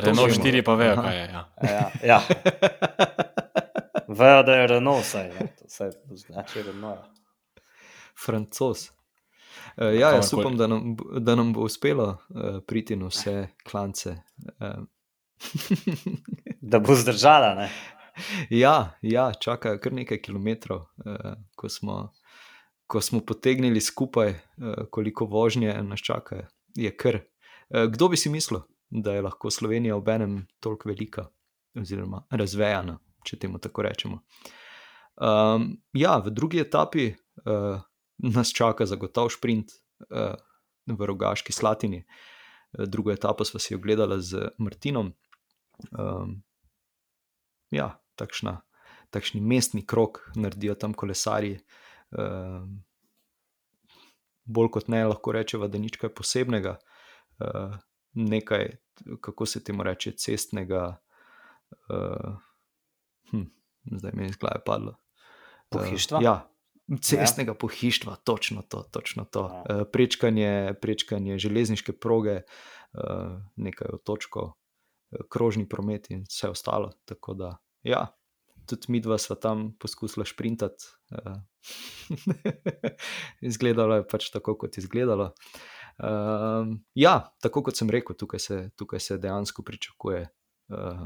[0.04, 1.28] Renault 4 pa vejo, kaj je.
[1.32, 1.44] Ja.
[1.64, 2.20] ja, ja.
[4.08, 5.92] Vejo, da je Renault, saj, to se
[6.28, 7.08] znači Renault.
[8.26, 8.92] Francos.
[9.78, 14.16] Uh, ja, jaz upam, da nam, da nam bo uspelo uh, priti na vse klance.
[14.60, 14.84] Uh.
[16.72, 17.56] da bo zdržala.
[17.56, 17.70] Ne?
[18.50, 22.14] Ja, ja, čakajo kar nekaj kilometrov, uh, ko, smo,
[22.88, 26.48] ko smo potegnili skupaj, uh, koliko vožnje nas čaka.
[26.76, 27.22] Je kar.
[27.70, 31.28] Uh, kdo bi si mislil, da je lahko Slovenija ob enem toliko velika,
[31.80, 34.22] oziroma razvejana, če temu tako rečemo.
[35.18, 37.14] Um, ja, v drugi etapi.
[37.46, 37.82] Uh,
[38.18, 39.72] nas čaka zagotovo sprint
[40.10, 40.36] uh,
[40.86, 42.04] v Rogaški Slatini.
[42.78, 45.14] Uh, drugo etapo smo si ogledali z Martinom.
[45.92, 46.44] Um,
[47.72, 48.62] ja, takšna,
[49.14, 51.60] takšni mestni krok naredijo tam kolesarji.
[52.12, 52.84] Um,
[54.46, 56.78] bolj kot ne, lahko rečemo, da ni nič posebnega,
[57.40, 57.76] uh,
[58.14, 58.76] nekaj,
[59.22, 60.98] kako se temu reče, cestnega.
[61.90, 62.36] Uh,
[63.32, 63.48] hm,
[63.98, 64.98] zdaj mi je iz glave padlo.
[65.70, 66.18] Pohištva?
[66.18, 66.36] Uh, ja,
[67.02, 67.56] Cestnega ja.
[67.56, 68.84] pohištva, točno to.
[68.92, 69.64] Točno to.
[69.70, 69.76] Ja.
[69.76, 72.42] Uh, prečkanje, prečkanje železniške proge,
[72.94, 76.92] uh, nekaj otočkov, uh, krožni promet in vse ostalo.
[77.06, 78.08] Tako da, ja,
[78.70, 80.86] tudi mi dva sva tam poskusila sprintati.
[81.12, 81.38] Uh,
[83.50, 85.34] izgledalo je pač tako, kot je izgledalo.
[86.00, 90.26] Uh, ja, tako kot sem rekel, tukaj se, tukaj se dejansko pričakuje
[90.74, 91.06] uh,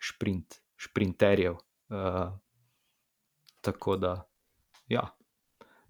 [0.00, 1.58] sprint, sprinterjev.
[1.90, 2.30] Uh,
[3.60, 4.14] tako da.
[4.88, 5.10] Ja.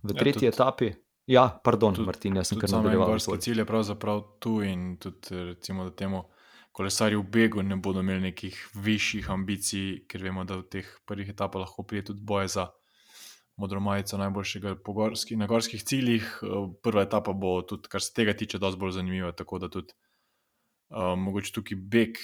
[0.02, 0.92] V ja, tretji ja, tudi, etapi,
[1.26, 3.12] ja, pardon, tudi, Martin, jaz sem kar nadaljeval.
[3.12, 6.24] Gorski cilj je pravzaprav tu in tudi, recimo, da temu
[6.72, 11.32] kolesarji v begu ne bodo imeli nekih višjih ambicij, ker vemo, da v teh prvih
[11.32, 12.68] etapah lahko pride tudi boje za
[13.60, 16.28] modro majico najboljšega gorski, na gorskih ciljih.
[16.82, 21.18] Prva etapa bo tudi, kar se tega tiče, dosti bolj zanimiva, tako da tudi uh,
[21.18, 22.22] mogoče tukaj beg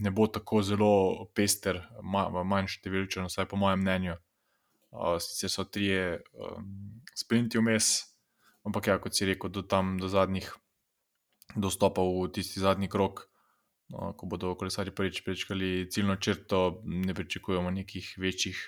[0.00, 0.92] ne bo tako zelo
[1.36, 4.16] pester, manj številčen, vsaj po mojem mnenju
[5.22, 6.64] sicer so tri um,
[7.14, 7.90] sprinti vmes,
[8.66, 10.48] ampak ja, kot si rekel, do tam, do zadnjih
[11.54, 13.29] dostopov v tisti zadnji krok, no,
[13.90, 18.58] ko bodo kolesari prvič prečkali ciljno črto, ne pričakujemo nekih večjih,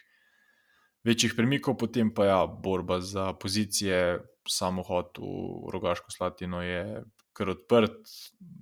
[1.05, 7.49] večjih premikov, potem pa ja, borba za pozicije, samo hod v rogaško slatino je kar
[7.55, 8.03] odprt,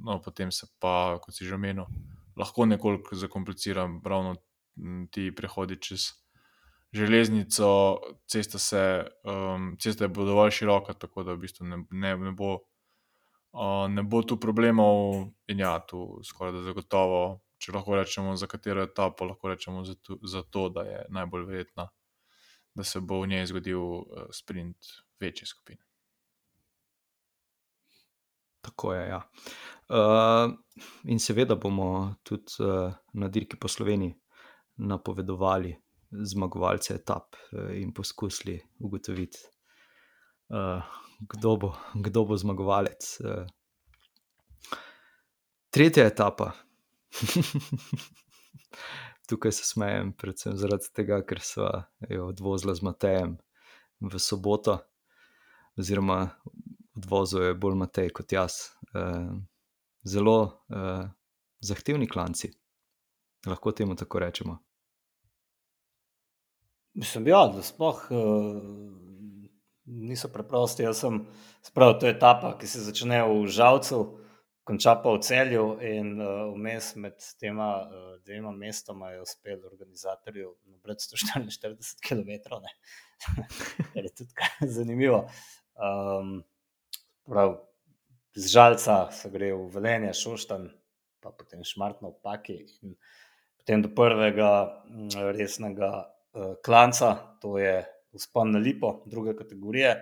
[0.04, 1.88] no potem se pa, kot si že omenil,
[2.36, 4.36] lahko nekoliko zakomplicira ravno
[5.10, 6.10] ti prehodi čez
[6.92, 12.32] železnico, cesta, se, um, cesta je dovolj široka, tako da v bistvu ne, ne, ne
[12.32, 12.58] bo
[13.52, 17.22] uh, ne bo tu problemov, in ja, tu skoraj da zagotovo,
[17.60, 21.44] če lahko rečemo za katero etapo, lahko rečemo za to, za to da je najbolj
[21.46, 21.88] verjetna,
[22.74, 25.82] da se bo v njej zgodil uh, sprint večje skupine.
[28.60, 29.08] Tako je.
[29.08, 29.20] Ja.
[29.88, 30.52] Uh,
[31.04, 34.14] in seveda bomo tudi uh, na dirki po Sloveniji
[34.76, 35.72] napovedovali
[36.10, 39.38] zmagovalce etap uh, in poskusili ugotoviti,
[40.48, 40.84] uh,
[41.20, 43.20] kdo, bo, kdo bo zmagovalec.
[43.20, 43.46] Uh,
[45.70, 46.52] tretja etapa.
[49.28, 51.68] Tukaj se smejem, predvsem zaradi tega, ker so
[52.08, 53.36] jo odvozili z Matejem
[54.00, 54.80] v soboto,
[55.78, 56.30] oziroma
[56.96, 58.72] odvozil je bolj Matej kot jaz.
[58.94, 59.36] Uh,
[60.02, 61.04] zelo uh,
[61.60, 62.50] zahtevni klanci,
[63.46, 64.58] lahko temu tako rečemo.
[66.94, 68.18] Mislim, ja, da sploh uh,
[69.90, 70.82] niso preprosti.
[70.86, 71.20] Jaz sem
[71.66, 74.00] spravil to etapa, ki se začne v Žalcu,
[74.64, 80.54] konča pa v celju, in uh, vmes med tema uh, dvema mestoma je uspel organizatorju
[80.70, 81.74] nabrati 144
[82.06, 82.60] km.
[83.92, 85.24] Kar je tudi zanimivo.
[85.74, 86.42] Um,
[87.26, 87.56] prav,
[88.34, 90.68] z žalca se gre v Velenje, Šoštan,
[91.20, 92.60] pa potem Šmartno, Paki.
[92.86, 92.94] In
[93.58, 94.84] potem do prvega
[95.34, 97.80] resnega uh, klanca, to je
[98.12, 99.94] uspon na Lipo, druge kategorije.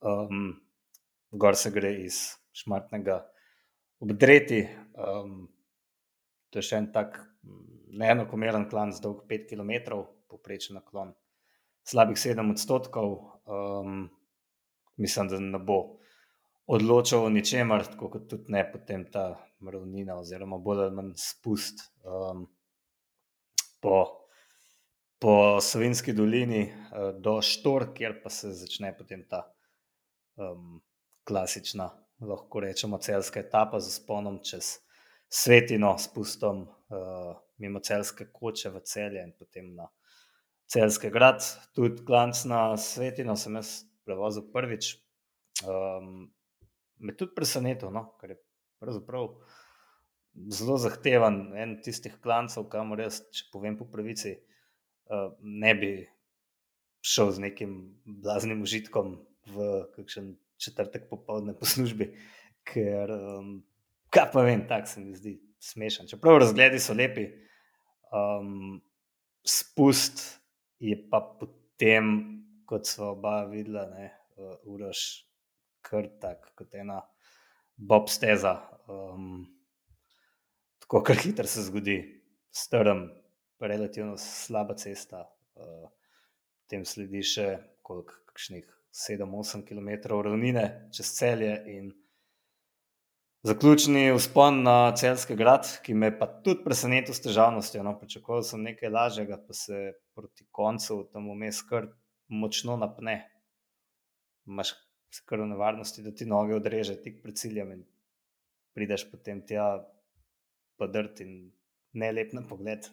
[0.00, 0.52] Um,
[1.30, 2.20] gor se gre iz
[2.52, 3.22] Šmartnega
[4.00, 4.66] obdreti.
[4.94, 5.48] Um,
[6.50, 7.18] to je še en tak
[7.94, 11.14] neenakomeren klan, dolg 5 km, poprečen naklon.
[11.84, 14.06] Slabih 7 odstotkov, um,
[14.96, 15.80] mislim, da ne bo
[16.66, 19.34] odločal o ničemer, tako kot tudi ne potem ta
[19.64, 22.46] mravnina, oziroma bolj ali manj spust um,
[23.84, 23.98] po,
[25.18, 29.44] po Slovenski dolini uh, do Štor, kjer pa se začne potem ta
[30.36, 30.80] um,
[31.24, 34.78] klasična, lahko rečemo, celska etapa z sponom čez
[35.28, 39.88] Svetino, spustom uh, mimo celske koče v celje in potem na.
[40.70, 41.44] Celski grad,
[41.76, 44.94] tudi klanc na Svetino, sem jaz prevozil prvič.
[45.68, 46.30] Um,
[46.98, 48.06] me tudi presenetilo, no?
[48.20, 48.38] ker je
[48.80, 49.28] pravzaprav
[50.50, 54.53] zelo zahteven en tistih klancev, kamor jaz, če povem po pravici, uh,
[55.40, 55.92] ne bi
[57.04, 57.72] šel z nekim
[58.04, 59.18] blaznim užitkom
[59.52, 62.14] v kakšen četrtek popoldne po službi,
[62.64, 63.58] ker um,
[64.14, 66.08] kaj pa vem, tako se mi zdi smešen.
[66.08, 67.26] Čeprav razgledi so lepi,
[68.12, 68.80] um,
[69.44, 70.24] spust
[70.80, 72.14] je pa potem,
[72.64, 75.26] kot smo oba videla, ne, uh, uraž
[75.84, 77.02] kar tak, kot ena
[77.76, 78.56] bob steza.
[78.88, 79.44] Um,
[80.80, 81.98] tako kar hitro se zgodi,
[82.54, 83.08] strm,
[83.60, 85.24] relativno slaba cesta.
[85.54, 85.88] Uh,
[86.64, 87.48] potem sledi še
[87.84, 88.64] kakšnih
[88.94, 90.64] 7-8 km ravnine
[90.94, 91.52] čez celje
[93.44, 97.82] zaključni vzpon na celski grad, ki me pa tudi presenetil s težavnostjo.
[97.84, 101.90] No, pričakoval sem nekaj lažjega, pa se proti koncu tam vmes kar
[102.28, 103.18] močno napne.
[105.14, 107.84] Se kar v nevarnosti, da ti noge odreže tik pred ciljem in
[108.74, 109.68] prideš potem tja
[110.80, 111.52] podrt in
[111.92, 112.88] ne lep na pogled.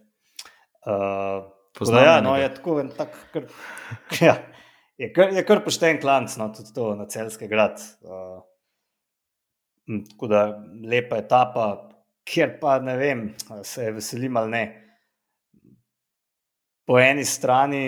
[0.86, 3.46] Uh, ja, no, je tako en tak, kar,
[4.28, 4.36] ja,
[4.98, 7.82] je kar, je kar pošten klanc, no, tudi to na celski grad.
[8.02, 8.42] Uh,
[10.10, 10.42] tako da
[10.88, 11.66] lepa etapa,
[12.28, 13.24] kjer pa ne vem,
[13.64, 14.66] se veselim ali ne.
[16.88, 17.86] Po eni strani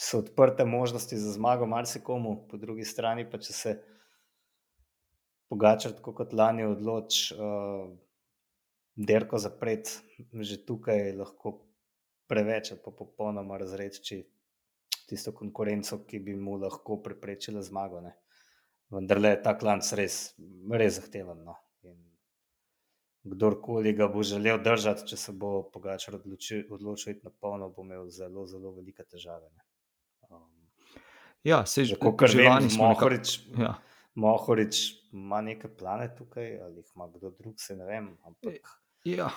[0.00, 3.74] so odprte možnosti za zmago marsikomu, po drugi strani pa če se
[5.50, 7.90] pogačar, tako kot lani, odloči uh,
[8.96, 9.98] derko zapreti,
[10.32, 11.54] že tukaj lahko
[12.30, 14.20] preveč ali pa popolnoma razreči
[15.10, 18.00] tisto konkurenco, ki bi mu lahko preprečila zmago.
[18.00, 18.14] Ne.
[18.94, 20.20] Vendar le ta klanc res,
[20.70, 21.42] res zahteven.
[21.46, 21.56] No.
[23.30, 28.08] Kdorkoli ga bo želel držati, če se bo pogačar odločil, odločil na polno, bo imel
[28.14, 29.50] zelo, zelo velike težave.
[29.50, 29.66] Ne.
[31.44, 33.74] Ja, se že kot že lani smo Mohorič, ja.
[34.14, 34.80] Mohorič
[35.12, 38.10] ima neke plane tukaj, ali jih ima kdo drug, se ne vem.
[38.24, 38.68] Ampak,
[39.04, 39.30] ja.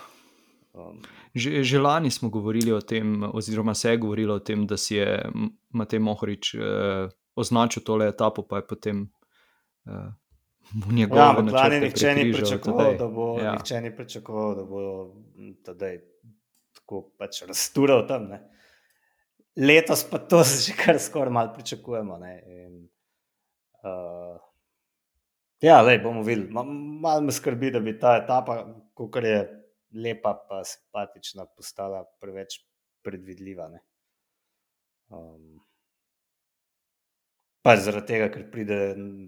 [0.74, 1.00] Um,
[1.34, 4.96] že, že lani smo govorili o tem, oziroma se je govorilo o tem, da si
[4.96, 5.22] je
[5.70, 6.60] Matej Mohorič eh,
[7.34, 9.08] označil tole etapo, pa je potem.
[9.86, 10.12] Eh,
[10.96, 13.52] Ja, lani nihče ni pričakoval, da bo ja.
[13.52, 14.80] nihče ni pričakoval, da bo
[15.62, 15.98] tadej,
[16.72, 18.32] tako pač raztural tam.
[18.32, 18.40] Ne
[19.56, 22.16] letos pa to že kar skoraj malo pričakujemo.
[22.16, 22.88] In,
[23.82, 24.40] uh,
[25.60, 26.50] ja, le bomo videli.
[26.50, 29.63] Malo me skrbi, da bi ta etapa, kot je
[29.94, 32.58] lepa, pa simpatična, postala preveč
[33.04, 33.68] predvidljiva.
[35.14, 35.60] Um,
[37.62, 38.78] pač zaradi tega, ker pride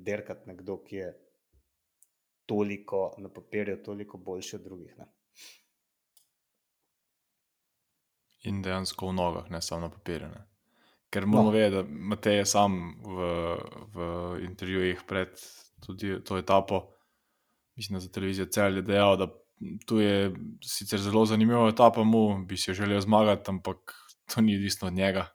[0.06, 1.12] derkat nekdo, ki je
[2.46, 4.98] toliko na papirju, toliko boljši od drugih.
[4.98, 5.06] Ne?
[8.46, 10.28] In dejansko v nogah, ne samo na papirju.
[10.30, 10.44] Ne.
[11.10, 11.54] Ker moramo no.
[11.54, 13.30] vedeti, da Matej je sam v,
[13.94, 14.06] v
[14.46, 15.34] intervjujih pred
[15.86, 16.86] tudi to etapo,
[17.76, 19.28] mislim, za televizijo cel je dejal, da
[19.86, 20.32] tu je
[20.64, 23.94] sicer zelo zanimiva etapa, mu bi jo želel zmagati, ampak
[24.34, 25.26] to ni odvisno od njega,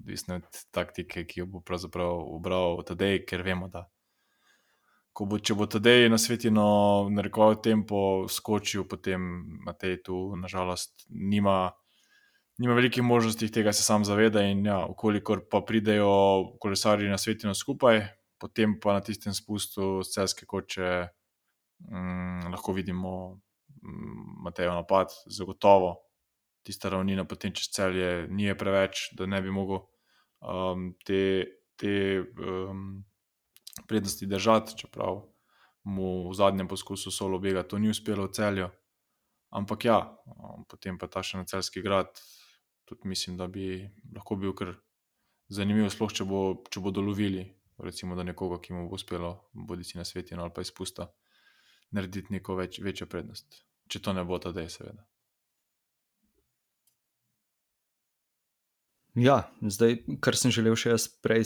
[0.00, 3.88] odvisno od taktike, ki jo bo pravzaprav ubral tedej, ker vemo, da
[5.26, 6.64] bo, če bo tedej na svetino
[7.12, 9.20] narekoval tempo, skočil, potem
[9.66, 11.72] Matej tu nažalost nima.
[12.60, 14.42] Nima velikih možnosti, tega se sam zaveda.
[14.44, 16.10] In, ja, okolikor pa pridejo
[16.60, 18.02] kolesari na svetino skupaj,
[18.36, 20.90] potem pa na tistem spustu celske koče
[21.88, 23.40] mm, lahko vidimo
[23.82, 25.96] Matejo napad, zagotovo.
[26.62, 29.80] Tista ravnina potem čez celje ni preveč, da ne bi mogel
[30.44, 31.46] um, te,
[31.80, 33.00] te um,
[33.88, 35.22] prednosti držati, čeprav
[35.88, 38.68] mu v zadnjem poskusu solo bega to ni uspelo v celju.
[39.50, 42.12] Ampak ja, um, potem pa ta še na celski grad,
[42.84, 44.76] tudi mislim, da bi lahko bil kar
[45.48, 47.48] zanimiv, sploh če, bo, če bodo lovili,
[47.82, 51.08] recimo, da nekoga, ki mu bo uspelo, bodi si na svetu ali pa izpusta,
[51.90, 53.64] narediti neko več, večjo prednost.
[53.90, 55.02] Če to ne bo, da je seveda.
[59.18, 61.42] Ja, zdaj, kar sem želel še jaz prej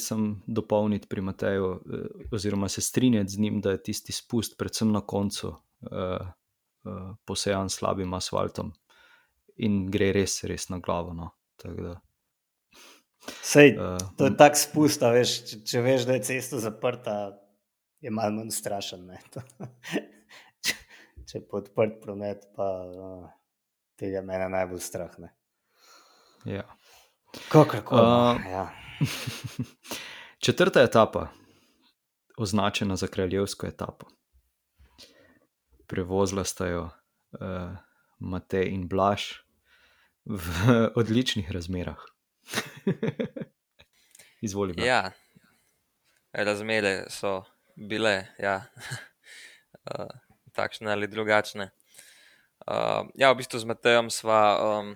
[0.47, 5.01] dopolniti pri Mateju, eh, oziroma se strinjati z njim, da je tisti spust, predvsem na
[5.01, 5.55] koncu,
[5.91, 6.19] eh,
[6.85, 8.75] eh, posejan slabim asfaltom
[9.57, 11.15] in gre res, res na glavo.
[11.15, 11.31] No.
[13.43, 13.79] Sej,
[14.19, 17.39] to je tako spust, veš, če, če veš, da je cesta zaprta,
[18.05, 19.09] je malo manj strašen.
[21.27, 22.69] Če, je podprt promet, pa
[24.01, 25.15] tega mene najbolj strah.
[25.19, 25.31] Ne.
[26.45, 26.65] Ja.
[27.49, 28.01] Kakorkoli.
[28.01, 28.69] Uh, ja.
[30.45, 31.29] četrta etapa,
[32.37, 34.07] označena za kraljevsko etapo.
[35.87, 37.77] Prevozila sta jo uh,
[38.19, 39.45] Matej in Blaž
[40.25, 40.67] v
[41.01, 42.01] odličnih razmerah.
[44.45, 44.85] Izvolite.
[44.85, 45.11] Ja,
[46.33, 47.43] razmere so
[47.77, 48.65] bile ja.
[49.91, 50.07] uh,
[50.55, 51.71] takšne ali drugačne.
[52.65, 54.43] Uh, ja, v bistvu z Matejem sva.
[54.63, 54.95] Um,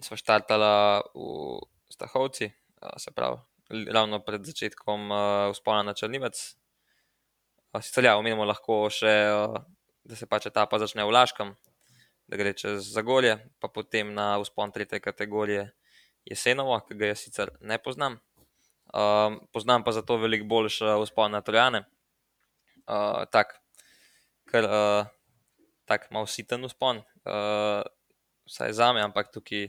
[0.00, 2.52] smo štartali v Stahovci,
[2.96, 3.38] se pravi,
[3.90, 5.10] ravno pred začetkom
[5.52, 6.36] vzpona na Črnivec.
[7.82, 9.14] Sicer ja, omenimo lahko še,
[10.06, 11.52] da se pač etapa začne v Laškem,
[12.28, 15.68] da gre čez Zagorje, pa potem na vzpon tretje kategorije
[16.28, 18.20] Jesenovo, ki ga jaz sicer ne poznam.
[18.88, 21.84] Um, poznam pa zato veliko boljši vzpon na Trojane.
[22.88, 23.58] Uh, tak,
[24.48, 25.06] ker uh,
[25.88, 27.84] tak malo siten vzpon, uh,
[28.48, 29.68] vsaj za me, ampak tukaj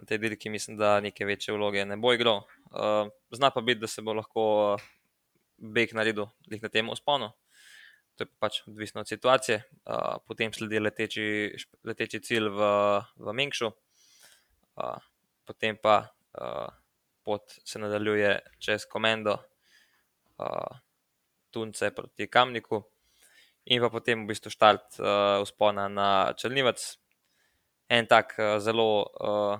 [0.00, 2.42] na tej dirki mislim, da neke večje vloge ne bo igral.
[2.70, 4.88] Uh, zna pa biti, da se bo lahko uh,
[5.60, 7.30] beg naredil na tem usponu.
[8.16, 9.62] To je pač odvisno od situacije.
[9.84, 11.24] Uh, potem sledi leteči,
[11.84, 12.70] leteči cilj v,
[13.16, 14.98] v Mengšu, uh,
[15.44, 16.02] potem pa
[16.36, 16.68] uh,
[17.24, 19.38] pot se nadaljuje čez Komendo,
[20.40, 20.80] uh,
[21.50, 22.82] Tunce proti Kamniku,
[23.66, 26.80] in pa potem v bistvu štart uh, uspona na Črnivec.
[27.90, 29.58] En tak uh, zelo uh,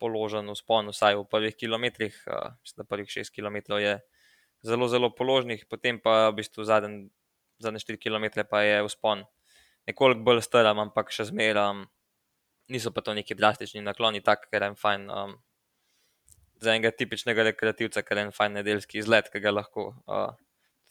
[0.00, 4.00] položen vzpon, vsaj v prvih kilometrih, uh, mislim, da prvih šest km je
[4.66, 7.12] zelo, zelo položnih, potem pa v bistvu zadnje,
[7.62, 9.24] zadnje štiri km pa je vzpon
[9.86, 11.84] nekoliko bolj strm, ampak še zmeraj um,
[12.72, 15.10] niso pa to neki drastični nakloni, tako ker je fajn.
[15.10, 15.36] Um,
[16.56, 20.30] Za enega tipičnega rekreativca, ker je en fajn nedeljski izlet, ki ga lahko uh,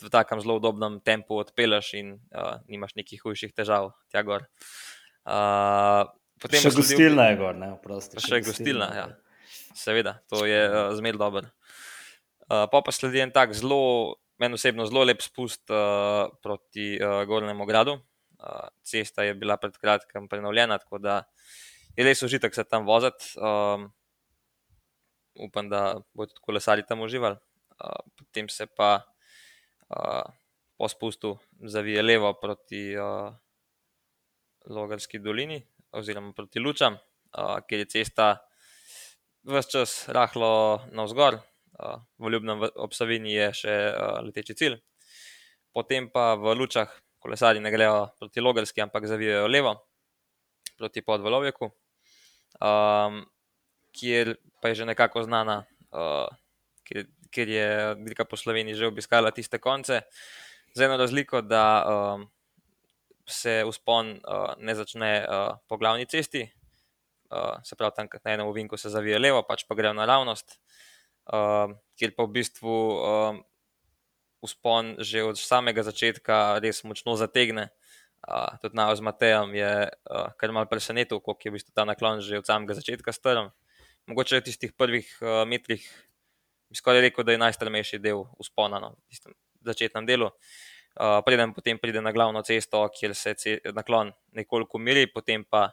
[0.02, 4.48] v takem zelo udobnem tempu odpeleš in uh, nimaš nekih hujših težav, tja gor.
[5.24, 6.04] Uh,
[6.42, 8.20] Potem še gostilna je gor, ne vprosti.
[8.20, 9.06] Še, še gostilna, ja.
[9.76, 11.48] Seveda, to je uh, zmerno dobro.
[12.46, 17.24] Uh, pa pa sledi en tak zelo, meni osebno zelo lep spust uh, proti uh,
[17.28, 17.98] Gornjemu gradu.
[18.36, 21.24] Uh, cesta je bila pred kratkim prenovljena, tako da
[21.96, 23.32] je res užitek se tam voziti.
[23.40, 23.90] Um,
[25.40, 27.40] upam, da bodo tudi kolesari tam uživali.
[27.80, 29.00] Uh, potem se pa
[30.78, 33.34] po spustu zavije levo proti uh,
[34.66, 38.48] Logarski dolini, oziroma proti Lučam, uh, kjer je cesta
[39.46, 41.38] vse čas rahlo navzgor,
[41.80, 44.80] uh, v Ljubnem obsavini je še uh, leteči cilj.
[45.76, 49.76] Potem pa v Lučah kolesari ne grejo proti Logarski, ampak zavijajo levo
[50.78, 51.70] proti podvalovjeku,
[52.60, 53.22] um,
[53.96, 56.28] kjer pa je že nekako znana, uh,
[56.84, 57.06] kjer,
[57.36, 57.68] kjer je
[58.06, 60.06] Dirka po Sloveniji že obiskala tiste konce.
[60.76, 62.28] Z eno razliko, da um,
[63.28, 66.46] se vzpon uh, ne začne uh, po glavni cesti,
[67.32, 70.60] uh, se pravi, tam na enem ovinku se zavije levo, pač pa gre naravnost,
[71.34, 73.40] uh, kjer pa v bistvu uh,
[74.46, 77.72] uspon že od samega začetka res močno zategne.
[78.26, 81.86] Uh, tudi na z Matejem je uh, kar mal presenetil, koliko je v bistvu ta
[81.86, 83.54] naklon že od samega začetka strm.
[84.06, 85.82] Mogoče v tistih prvih uh, metrih
[86.70, 89.36] bi skoraj rekel, da je najstrmejši del uspona no, v tistem
[89.66, 90.30] začetnem delu.
[90.96, 93.36] Uh, preden potem pride na glavno cesto, kjer se
[93.76, 95.68] naklon nekoliko umiri, potem pa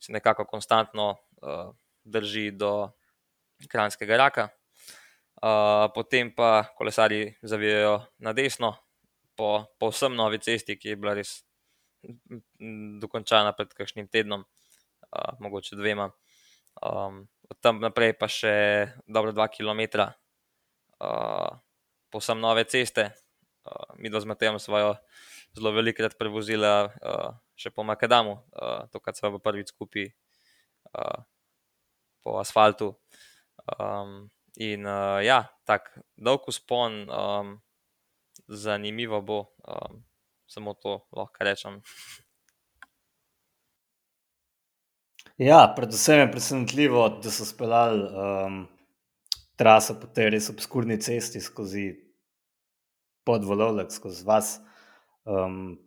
[0.00, 1.10] se nekako konstantno
[1.42, 1.74] uh,
[2.04, 2.90] drži do
[3.68, 4.48] kranskega raka.
[5.44, 8.72] Uh, potem pa kolesari zavijajo na desno,
[9.36, 11.42] po povsem novi cesti, ki je bila res
[13.02, 16.08] dokončana pred kakšnim tednom, uh, mogoče dvema.
[16.80, 18.54] Um, od tam naprej pa še
[19.06, 19.84] dobro dva km,
[21.04, 21.60] uh,
[22.10, 23.12] povsem nove ceste.
[23.64, 24.96] Uh, mi dva z Matejem svojo
[25.54, 31.22] zelo velikrat prevozila uh, še po Makadamu, uh, to, kar smo v prvi skupaj uh,
[32.24, 32.94] po asfaltu.
[33.78, 37.54] Um, in uh, ja, tako dolg uspon, um,
[38.50, 39.38] zanimivo bo,
[39.68, 40.02] um,
[40.50, 41.80] samo to lahko rečem.
[45.38, 48.60] Ja, predvsem je presenetljivo, da so speljali um,
[49.56, 51.92] traso po tej res obskurni cesti skozi
[53.24, 54.58] podvolovek, skozi vas.
[55.24, 55.78] Um,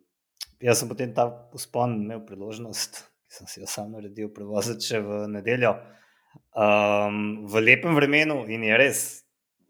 [0.64, 5.04] jaz sem potem ta uspon imel priložnost, ki sem si jo sam naredil, prevoziti še
[5.04, 5.76] v nedeljo.
[6.58, 9.06] Um, v lepem vremenu in je res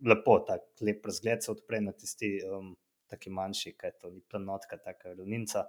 [0.06, 2.76] lepo, tako lep razgled se odpre na tisti um,
[3.10, 5.66] taki manjši, kaj to ni planotka, taka ravnica,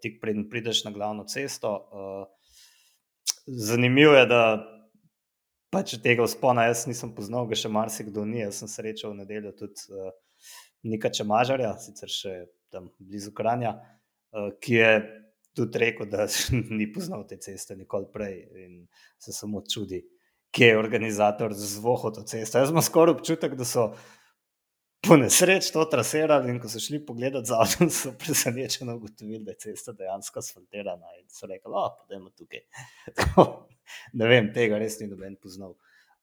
[0.00, 1.72] tik preden prideš na glavno cesto.
[1.92, 2.54] Uh,
[3.46, 4.42] zanimivo je, da
[5.72, 9.54] pač tega uspona jaz nisem poznal, ga še marsikdo ni, jaz sem srečal v nedeljo
[9.56, 10.12] tudi uh,
[10.84, 12.32] Nika Čemažarja, sicer še
[12.72, 14.92] tam blizu Kranja, uh, ki je
[15.56, 16.26] tudi rekel, da
[16.78, 18.82] ni poznal te ceste nikoli prej in
[19.20, 20.02] se samo čudi,
[20.52, 22.60] kje je organizator zvoho to cesto.
[22.60, 23.92] Jaz imam skoraj občutek, da so
[25.02, 29.54] po nesreč to trasirali in ko so šli pogledat za avtom, so presenečeno ugotovili, da
[29.56, 32.62] je cesta dejansko asfaltirana in so rekli, oh, pa dajmo tukaj.
[34.20, 35.74] ne vem, tega res ni noben poznal.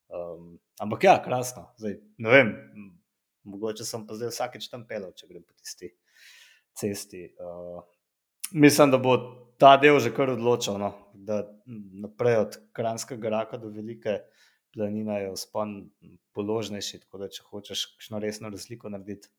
[0.10, 1.68] Um, ampak ja, krasno.
[1.78, 2.54] Zdaj, ne vem,
[3.50, 5.92] mogoče sem pa zdaj vsakeč tam pelal, če grem po tisti
[6.80, 7.28] cesti.
[7.40, 7.84] Uh,
[8.52, 9.18] mislim, da bo
[9.60, 10.94] ta del že kar odločil, no?
[11.14, 11.44] da
[12.02, 14.22] naprej od Kranskega raka do Velike
[14.74, 15.78] planine je vzpon
[16.38, 17.04] položnejši.
[17.06, 19.32] Tako da, če hočeš kakšno resno razliko narediti,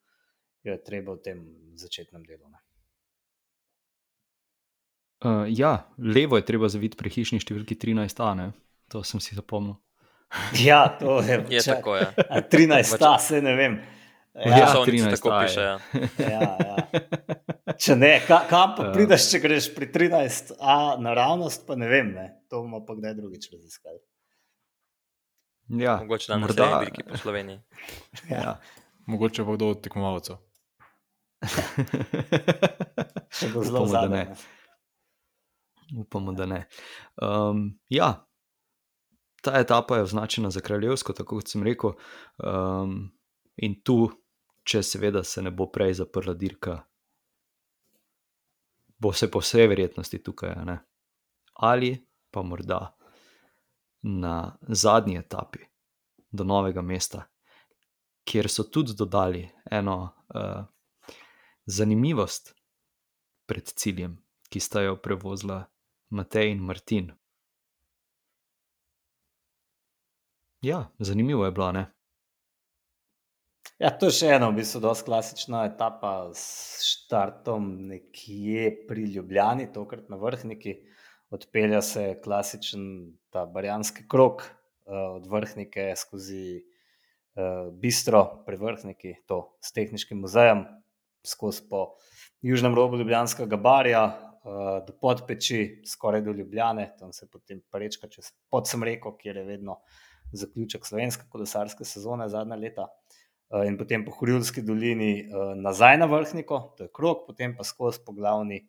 [0.67, 1.45] je treba v tem
[1.81, 2.51] začetnem delu.
[5.21, 8.51] Uh, ja, levo je treba zaviti pri hišni številki 13a, ne?
[8.91, 9.79] to sem si zapomnil.
[10.63, 11.97] Ja, to je, je če, tako.
[11.99, 12.13] Ja.
[12.47, 13.81] 13a, se ne vem.
[14.35, 15.61] Ja, ja 13 tako piše.
[15.61, 15.79] Ja.
[16.23, 17.75] Ja, ja.
[17.75, 18.93] Če ne, ka, kam pa ja.
[18.95, 22.27] prideš, če greš pri 13, a naravnost, pa ne vem, ne.
[22.49, 23.99] to bomo pa kdaj drugič raziskali.
[25.71, 27.61] Ja, Mogoče na morda neki po Sloveniji.
[28.31, 28.37] Ja.
[28.37, 28.61] Ja.
[29.07, 30.37] Mogoče pa kdo od tekmovalcev.
[33.39, 34.27] Še bo zelo zadnje.
[35.99, 36.65] Upamo, da ne.
[37.23, 38.11] Um, ja,
[39.43, 41.95] ta etapa je označena za kraljevsko, tako kot sem rekel.
[42.39, 43.11] Um,
[43.57, 44.11] in tu
[44.67, 46.77] če seveda se ne bo prej zaprla dirka,
[49.01, 50.79] bo se po vsej verjetnosti tukaj, ne?
[51.61, 51.95] ali
[52.31, 52.87] pa morda
[54.03, 55.59] na zadnji etapi
[56.31, 57.25] do novega mesta,
[58.25, 59.97] kjer so tudi dodali eno
[60.35, 60.65] uh,
[61.67, 62.55] zanimivost
[63.47, 64.17] pred ciljem,
[64.49, 65.65] ki sta jo prevozila
[66.11, 67.13] Matej in Martin.
[70.61, 71.87] Ja, zanimivo je bilo, ne?
[73.81, 79.71] Ja, to je še ena, v bistvu, zelo klasična etapa s štartom nekje pri Ljubljani,
[79.73, 80.75] tokrat na vrhniki.
[81.31, 82.83] Odpelja se klasičen
[83.31, 90.65] ta barjanski krok uh, od vrhnike skozi uh, bistro pri vrhniki, to s tehničkim muzejem,
[91.27, 91.87] skozi po
[92.43, 94.05] južnem robu Ljubljanskega barja.
[94.41, 99.83] Uh, do podpeči, skoraj do Ljubljane, tam se potem prečka čez Podsemreko, kjer je vedno
[100.33, 102.87] zaključek slovenske kolesarske sezone zadnja leta.
[103.51, 107.67] Eh, in potem po Hurilski dolini uh, nazaj na vrhniko, to je krog, potem pa
[107.67, 108.63] skozi po glavni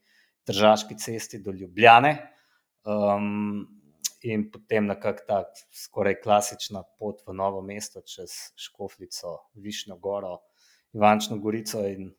[0.47, 2.15] državski cesti do Ljubljane.
[2.83, 3.67] Um,
[4.21, 10.39] in potem nekako ta skoraj klasična pot v novo mesto čez Škoflico, Višnjo Goro,
[10.93, 12.09] Ivančno Gorico in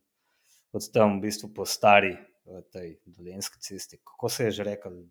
[0.73, 3.99] od tam v bistvu po stari uh, tej dolenski cesti.
[4.05, 5.03] Kako se je že rekel,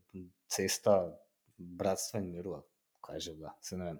[0.48, 1.04] cesta
[1.58, 2.64] Bratstva in Miru,
[3.02, 4.00] kaj že bila, se ne vem.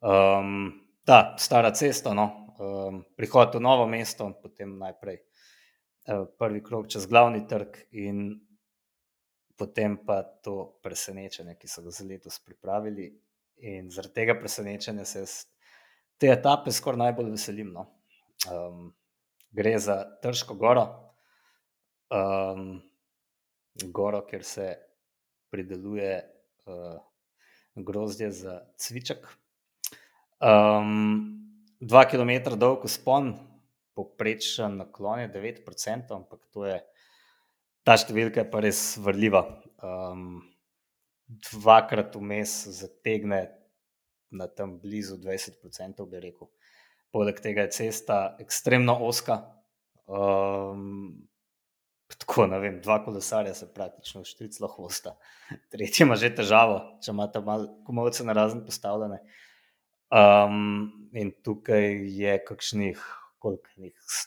[0.00, 6.88] Um, ta stara cesta, no, um, prihod v novo mesto, potem najprej uh, prvi krok
[6.88, 8.47] čez glavni trg, in
[9.58, 13.10] potem pa to presenečenje, ki so ga za letos pripravili.
[13.68, 15.24] In zaradi tega presenečenja se
[16.18, 17.72] te etape skoraj najbolj veselim.
[17.74, 17.88] No.
[18.46, 18.92] Um,
[19.50, 20.84] gre za Trško goro,
[22.14, 22.78] um,
[23.94, 24.68] goro, kjer se
[25.50, 26.12] prideluje
[26.66, 27.00] uh,
[27.74, 29.26] grozdje za cviček.
[30.38, 31.38] Um,
[31.80, 33.32] dva km dolg spon,
[33.94, 36.78] poprečen naklon je 9%, ampak to je,
[37.88, 39.40] ta številka je pa res vrljiva.
[39.80, 40.42] Um,
[41.48, 43.46] dvakrat vmes zategne
[44.28, 46.50] na tam blizu 20%, bi rekel.
[47.16, 49.38] Poleg tega je cesta ekstremno oska.
[50.04, 51.14] Um,
[52.12, 55.14] tako, ne vem, dva kolesarja se praktično štric lahko osta.
[55.72, 57.48] Tretji ima že težavo, če ima tam
[57.88, 59.22] komovce na razne postavljene.
[60.12, 61.88] Um, in tukaj
[62.20, 63.00] je kakšnih
[63.40, 63.68] koliko,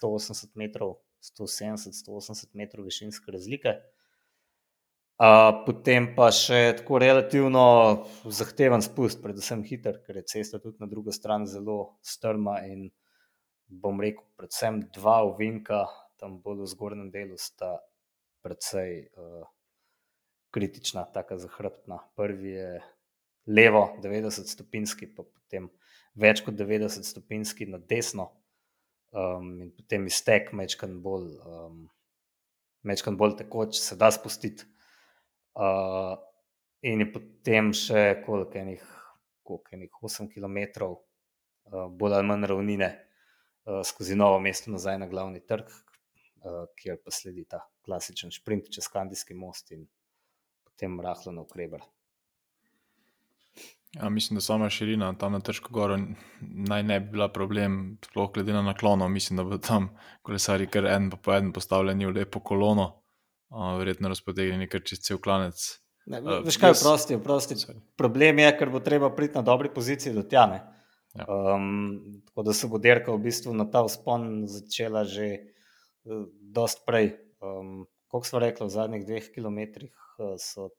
[0.02, 3.78] 180 metrov, 170, 180 metrov višinske razlike.
[5.22, 7.64] Uh, potem pa še tako relativno
[8.26, 12.56] zahteven spust, predvsem hiter, ker je cesta tudi na drugi strani zelo strma.
[12.66, 12.88] In
[13.70, 15.84] bom rekel, predvsem dva ovinka,
[16.18, 17.76] tam bolj v zgornjem delu, sta
[18.42, 19.46] precej uh,
[20.50, 22.02] kritična, tako zahrbtna.
[22.18, 22.72] Prvi je
[23.46, 25.70] levo, 90 stopinjski, pa potem
[26.18, 28.32] več kot 90 stopinjski na desno,
[29.12, 31.86] um, in potem iztek mečkan bolj, um,
[32.88, 34.68] mečkan bolj tekoč, se da spustiti.
[35.56, 36.16] Uh,
[36.88, 38.84] in je potem še koliko enih,
[39.44, 42.92] koliko enih 8 km, uh, bolj ali manj ravnine,
[43.68, 48.72] uh, skozi novo mesto nazaj na glavni trg, uh, kjer pa sledi ta klasičen sprint
[48.72, 49.88] čez Kandijski most in
[50.64, 51.84] potem rahlo na ukreber.
[53.96, 55.98] Ja, mislim, da sama širina tam na Težko goro
[56.42, 59.08] naj ne bi bila problem, sploh glede na naklono.
[59.08, 59.90] Mislim, da bo tam
[60.22, 63.02] kolesari kar en po en postavljeni v lepo kolono
[63.52, 65.60] verjetno razpotegnili kar čez cel klanec.
[66.06, 67.56] Ne, veš kaj, prosti, prosti.
[68.00, 70.62] Problem je, ker bo treba priti na dobri poziciji do tjane.
[71.14, 71.26] Ja.
[71.28, 76.86] Um, tako da se bo derka v bistvu na ta vzpon začela že uh, dost
[76.88, 77.18] prej.
[77.44, 80.72] Um, Kot smo rekli, v zadnjih dveh kilometrih uh, so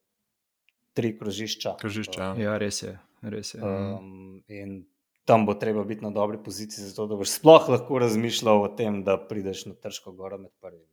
[0.92, 1.76] tri krožišča.
[1.80, 2.96] krožišča uh, ja, res je.
[3.22, 3.60] Res je.
[3.62, 4.82] Um, in
[5.24, 9.04] tam bo treba biti na dobri poziciji, zato da boš sploh lahko razmišljal o tem,
[9.04, 10.92] da prideš na Trško goro med prvimi.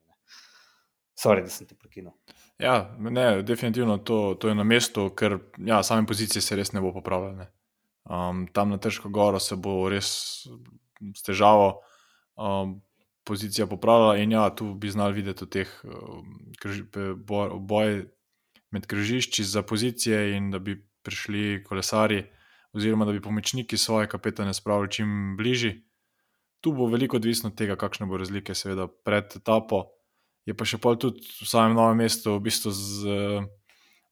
[1.19, 2.13] Sorry, da sem te prekinil.
[2.59, 6.79] Ja, ne, definitivno to, to je na mestu, ker ja, same pozicije se res ne
[6.83, 7.49] bo popravljale.
[8.07, 10.11] Um, tam na Težko goro se bo res
[11.15, 11.81] s težavo
[12.39, 12.77] um,
[13.27, 16.39] pozicija popravila, in ja, tu bi znali videti teh um,
[17.67, 18.05] boj
[18.71, 22.23] med križišči za pozicije, in da bi prišli kolesari,
[22.73, 25.79] oziroma da bi pomočniki svoje kapetane spravili čim bližje.
[26.61, 29.87] Tu bo veliko odvisno od tega, kakšne bo razlike, seveda, pred etapo
[30.45, 33.15] je pa še pol tudi v samem novem mestu, v bistvu z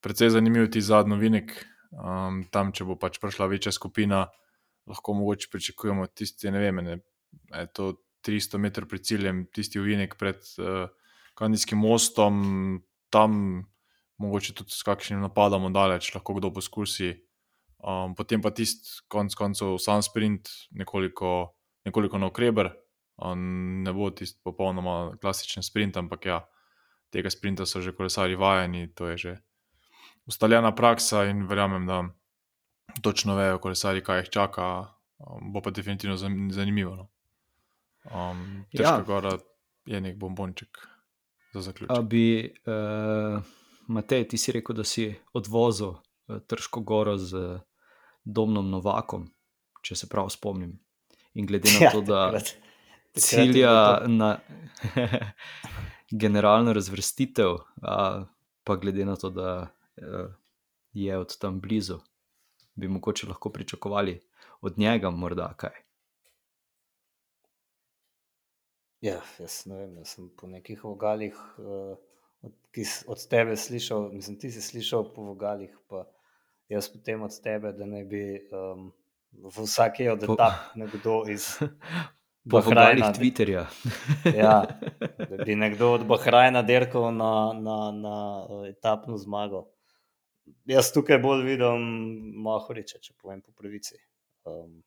[0.05, 1.55] precej zanimiv ti zadnji vinik.
[1.88, 4.26] Um, tam, če bo pač prišla večja skupina,
[4.88, 6.97] lahko mogoče pričakujemo tisti, ne vem, ne,
[7.55, 7.86] je to
[8.28, 10.91] 300 metrov pred ciljem, tisti vinik pred uh,
[11.39, 12.43] Kandijskim mostom,
[13.14, 13.64] tam
[14.18, 17.13] mogoče tudi s kakšnim napadom daleč, lahko kdo poskusi.
[17.78, 21.53] Um, potem pa tisti, konc koncev, sam sprint, nekoliko,
[21.86, 22.72] nekoliko na okreber,
[23.38, 26.39] ne bo tisti popolnoma klasičen sprint, ampak ja,
[27.13, 29.34] tega sprinta so že kolesari vajeni, to je že
[30.28, 32.03] ustaljena praksa in verjamem, da
[33.01, 34.68] točno vejo kolesari, kaj jih čaka.
[35.18, 36.18] Um, bo pa definitivno
[36.53, 36.95] zanimivo.
[36.95, 37.07] No.
[38.13, 39.03] Um, Težko ja.
[39.05, 39.32] gora
[39.86, 40.78] je nek bombonček
[41.53, 42.03] za zaključek.
[42.05, 43.41] Bi, uh,
[43.88, 47.60] Matej, ti si rekel, da si odvozil uh, Trško goro z
[48.24, 49.30] Domnom Novakom,
[49.82, 50.76] če se prav spomnim.
[51.38, 52.24] In glede na ja, to, da.
[52.32, 52.68] Takrat
[53.18, 54.40] cilja na
[56.22, 58.26] generalno razvrstitev, a,
[58.64, 59.50] pa glede na to, da
[59.98, 60.28] a,
[60.94, 62.00] je od tam blizu,
[62.76, 64.20] bi mogoče lahko pričakovali
[64.62, 65.84] od njega morda kaj.
[69.02, 71.98] Ja, jaz ne vem, jaz sem po nekih vogalih uh,
[72.42, 72.54] od,
[73.08, 76.06] od tebe slišal, mislim, ti si slišal po vogalih, pa
[76.70, 78.92] jaz potem od tebe, da ne bi um,
[79.32, 81.50] v vsake od etap nekdo iz
[82.50, 83.66] Po Bahrajna Twitterja.
[84.44, 84.64] ja,
[85.30, 89.66] da bi nekdo od Bahrajna dirkal na, na, na uh, etapno zmago.
[90.66, 91.84] Jaz tukaj bolj vidim
[92.44, 94.00] Mahoriča, če povem po pravici.
[94.48, 94.80] Um,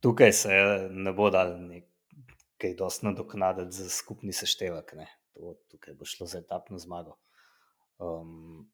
[0.00, 0.54] tukaj se
[0.90, 4.94] ne bo dal nekaj dosti nadoknaditi za skupni seštevek.
[5.34, 7.18] To, tukaj bo šlo za etapno zmago.
[7.98, 8.70] Um,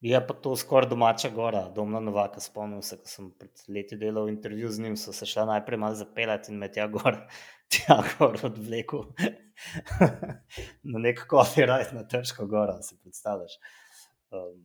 [0.00, 2.40] Je pa to skoraj domača gora, domna Novaka.
[2.40, 5.94] Spomnim se, ko sem pred leti delal intervju z njim, so se šla najprej malo
[5.98, 7.18] zapeljati in me tja gor,
[7.74, 9.02] tja gor odvlekel
[10.92, 13.58] na nek kofi raj na Trško goro, si predstavljaš.
[14.30, 14.62] Um,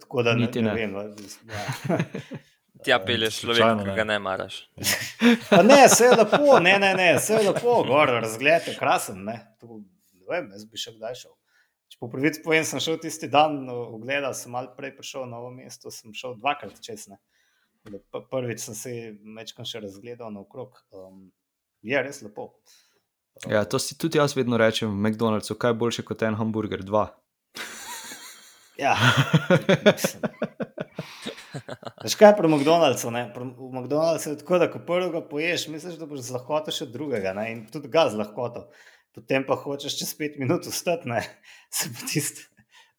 [0.00, 0.62] tako da ne, ne.
[0.62, 0.96] ne vem.
[0.96, 1.98] Ja.
[2.82, 3.94] Tja pelješ človeka, slučajno ki ne.
[3.96, 4.56] ga ne maraš.
[5.50, 9.22] Pa ne, vse je lepo, ne, ne, ne, vse je lepo, gor, razgled je krasen.
[9.24, 9.36] Ne.
[9.60, 9.78] To,
[10.12, 11.36] ne vem, jaz bi še kdaj šel.
[11.88, 15.52] Če po pravici povem, sem šel tisti dan ogledal, sem malo prej prišel na novo
[15.54, 17.06] mesto, sem šel dvakrat čez.
[17.08, 17.20] Ne.
[17.84, 18.92] Da p- Prvič sem se
[19.36, 20.80] večkrat še razgledal naokrog.
[20.90, 21.28] Um,
[21.84, 22.50] je res lepo.
[23.46, 26.82] Ja, to si tudi jaz vedno rečem v McDonald'su, kaj je boljše kot en hamburger,
[26.82, 27.06] dva.
[28.76, 28.96] Ja,
[29.86, 30.22] mislim.
[32.04, 33.10] Veš kaj je pri McDonald'su?
[33.14, 33.26] Ne?
[33.34, 37.34] Pri, McDonald'su je tako, da ko prvega poješ, misliš, da boš z lahkoto še drugega
[37.36, 37.46] ne?
[37.52, 38.66] in tudi ga z lahkoto.
[39.14, 41.22] Potem pa hočeš čez pet minut vstati, ne?
[41.76, 42.48] se pa tisti.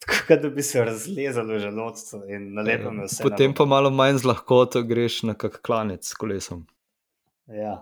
[0.06, 3.24] Tako da bi se razlezel v želodcu in nalepil mi vse.
[3.24, 6.66] Potem na pa malo manj z lahkoto greš na kak klanec s kolesom.
[7.48, 7.80] Ja.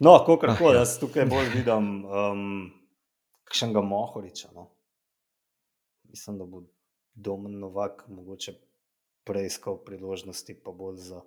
[0.00, 0.80] No, kako Ah, koli, ja.
[0.80, 2.70] jaz tukaj bolj vidim um,
[3.44, 4.48] kakšnega Mohoriča.
[4.54, 4.70] No.
[6.08, 6.62] Mislim, da bo
[7.14, 8.52] Domen Novak mogoče
[9.28, 11.20] preiskal priložnosti, pa bolj za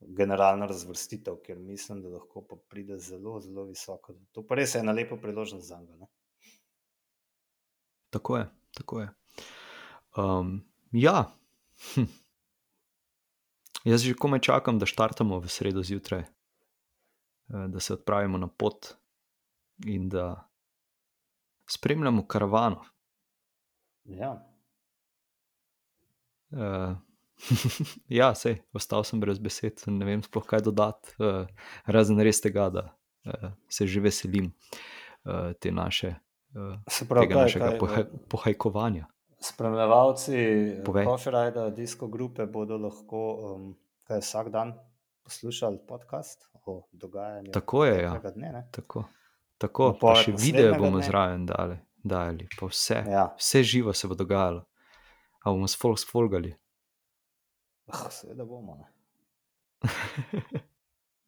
[0.00, 4.14] generalno razvrstitev, ker mislim, da lahko pa pride zelo, zelo visoko.
[4.32, 5.96] To pa res je ena lepa priložnost za njega.
[5.96, 6.06] ne.
[8.10, 9.08] Tako je, tako je.
[10.16, 10.60] Um,
[10.92, 11.32] ja,
[11.94, 12.04] hm.
[13.84, 18.94] jaz že komaj čakam, da štartamo v sredo zjutraj, eh, da se odpravimo na pot
[19.86, 20.48] in da
[21.66, 22.84] spremljamo karavano.
[24.04, 24.51] Ja.
[26.52, 26.96] Uh,
[28.20, 31.48] ja, sej, ostal sem brez besed, ne vem sploh kaj dodati, uh,
[31.90, 32.84] razen res tega, da
[33.26, 36.14] uh, se že veselim uh, te naše,
[36.54, 36.76] uh,
[37.08, 39.08] pravi, tega kaj, našega kaj, poha pohajkovanja.
[39.42, 40.36] Spremljevalci
[40.86, 41.06] Povej.
[41.08, 43.64] Coffee disko grupe bodo lahko um,
[44.06, 44.76] kaj, vsak dan
[45.24, 47.50] poslušali podcast o dogajanju.
[47.52, 48.20] Tako je, ja.
[48.34, 48.68] Dne, ne?
[48.70, 49.04] Tako,
[49.58, 51.06] tako pa še video bomo dne.
[51.06, 53.32] zraven dali, dali pa vse, Ja.
[53.38, 54.62] vse živo se bo dogajalo.
[55.44, 55.66] A bomo
[55.96, 56.54] sfolgali.
[57.86, 58.76] Ah, seveda bomo.
[58.76, 58.86] Ne?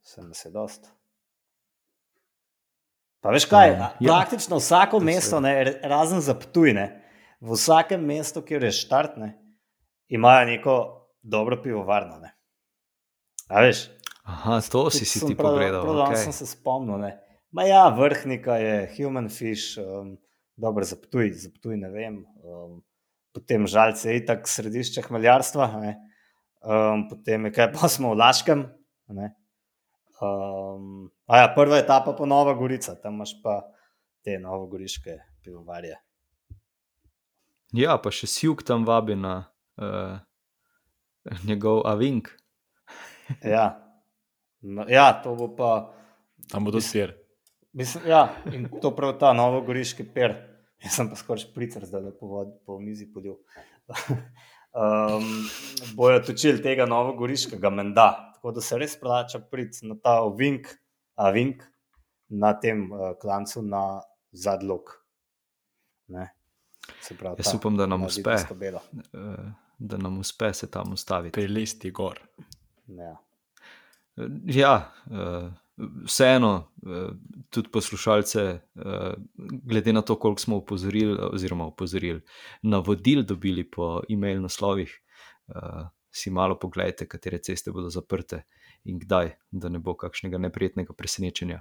[0.03, 0.91] Se nas je dost.
[3.21, 7.03] Pa veš kaj, Um, ja, praktično vsako To mesto, ne, razen za Ptujne,
[7.41, 9.31] v vsakem mestu, kjer je štartne,
[10.09, 10.75] imajo neko
[11.23, 12.19] dobro pivovarno.
[12.21, 12.35] Ne.
[13.49, 13.89] A veš?
[14.25, 15.83] Aha, to si si sem ti prav- pogledal.
[15.83, 16.23] Prav danes Okay.
[16.23, 16.99] sem se spomnil.
[16.99, 17.21] Ne.
[17.51, 20.17] Ma ja, vrhnika je, human fish, um,
[20.57, 22.25] dobro za Ptuj, za Ptuj ne vem.
[22.37, 22.83] Um,
[23.35, 25.69] potem žalce je itak središče hmeljarstva.
[25.83, 25.95] Ne.
[26.65, 28.65] Um, potem je kaj, pa smo v Laškem.
[29.13, 29.35] Ne.
[30.23, 33.61] Um, a ja, prva etapa pa Nova Gorica, tam imaš pa
[34.25, 35.99] te novogoriške pivovarje.
[37.75, 39.51] Ja, pa še Sjuk tam vabi na
[39.83, 40.23] uh,
[41.45, 42.31] njegov Avink.
[43.41, 43.81] Ja.
[44.61, 45.69] No, ja, to bo pa.
[46.53, 47.15] Tam bo tudi Mislim- sir.
[47.73, 50.54] Mislim, ja, in to prav ta novogoriški per.
[50.87, 53.39] Jaz sem pa skoraj špricer, zdaj po, vod- po mizi podil.
[54.77, 55.29] um,
[55.97, 58.09] bojo točili tega novogoriškega menda.
[58.37, 60.69] Tako da se res plača priti na ta ovink,
[61.17, 61.63] a vink
[62.29, 64.91] na tem uh, klancu na zadlog.
[66.13, 66.29] Ne.
[67.01, 68.37] Se pravi, Jaz ta upam, da nam na uspe.
[69.15, 71.33] Uh, da nam uspe se tam ustaviti.
[71.33, 72.21] Prilisti gor.
[72.87, 73.17] Ja.
[74.45, 77.17] Ja, uh, vseeno, uh,
[77.51, 79.15] tudi poslušalce, uh,
[79.63, 82.21] glede na to, koliko smo opozorili, oziroma opozorili,
[82.63, 85.01] navodil dobili po e-mail naslovih,
[85.49, 88.45] uh, si malo pogledajte, katere ceste bodo zaprte
[88.85, 91.59] in kdaj, da ne bo kakšnega neprijetnega presenečenja.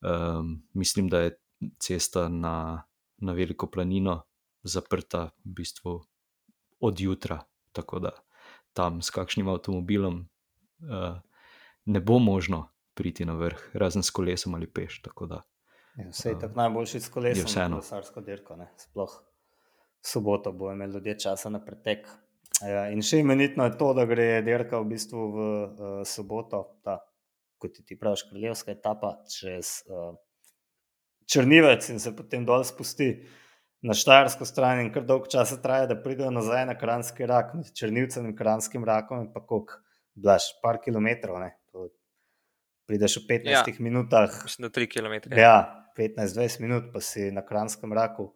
[0.00, 1.38] Um, mislim, da je
[1.80, 2.82] cesta na,
[3.16, 4.22] na Veliko planino
[4.62, 6.00] zaprta v bistvu
[6.80, 7.40] od jutra,
[7.72, 8.10] tako da
[8.72, 10.28] tam s kakšnim avtomobilom.
[11.84, 15.00] Ne bo možno priti na vrh, razen s kolesom ali peš.
[15.06, 15.44] Tako da
[15.98, 17.68] Ja, Vse je Um, tako najboljši s je kolesom, vseeno.
[17.68, 18.56] na kolesarsko dirko.
[18.56, 18.68] Ne?
[18.76, 19.14] Sploh
[20.06, 22.06] soboto bo imel ljudje časa na pretek.
[22.62, 26.98] Ja, in še imenitno je to, da gre dirka v bistvu v uh, soboto, ta,
[27.58, 30.14] kot ti praviš, kraljevska etapa čez uh,
[31.28, 33.10] Črnivec in se potem dol spusti
[33.82, 37.74] na Štajersko stran in kar dolgo časa traja, da pridejo nazaj na Kranski rak, med
[37.74, 39.82] Črnivcem in Kranskim rakom, je pa koliko,
[40.14, 41.38] blaž, par kilometrov.
[41.42, 41.57] Ne?
[42.88, 43.64] Prideš v 15 ja.
[43.84, 45.34] Minutah, Mislim, da 3 km.
[45.36, 45.56] Ja,
[45.98, 48.30] 15-20 minut, pa si na Kranskem raku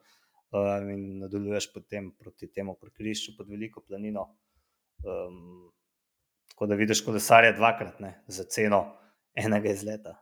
[0.53, 4.27] um, in nadaljuješ potem proti temu prekrišču pod Veliko planino.
[5.03, 5.73] Um,
[6.53, 8.85] tako da vidiš kolesarje dvakrat ne, za ceno
[9.35, 10.19] enega izleta.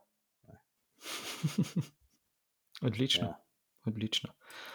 [2.88, 3.26] odlično.
[3.26, 3.34] Ja.
[3.84, 4.30] odlično.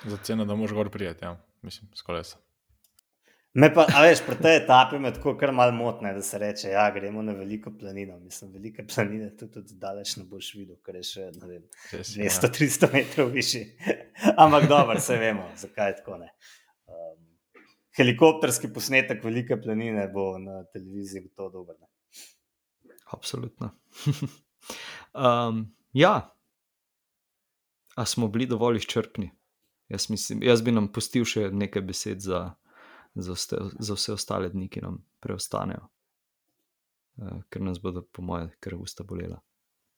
[0.06, 1.38] Za ceno, da moš gor prijeti, ja.
[1.62, 2.38] mislim, s kolesa.
[3.56, 6.74] Me pa, a veš, pri tej etapi me tako kar malo motne, da se reče,
[6.74, 8.18] ja, gremo na veliko planino.
[8.20, 11.62] Mislim, velike planine tudi, tudi daleč ne boš videl, ker je še, ne vem,
[11.94, 12.34] Res je, ja.
[12.34, 13.62] 200-300 metrov višji.
[14.44, 16.28] Ampak dobro, vse vemo, zakaj je tako ne.
[16.92, 17.22] Um,
[17.96, 21.80] helikopterski posnetek velike planine bo na televiziji gotovo dober.
[21.80, 21.88] Ne?
[23.16, 23.72] Absolutno.
[25.16, 25.64] um,
[26.04, 26.14] ja,
[27.96, 29.32] a smo bili dovolj izčrpni?
[29.88, 32.50] Jaz, mislim, jaz bi nam pustil še nekaj besed za,
[33.16, 35.88] za, vse, za vse ostale dni, ki nam preostanejo,
[37.22, 39.42] uh, ker nas bodo, po mojem, kar usta bolela.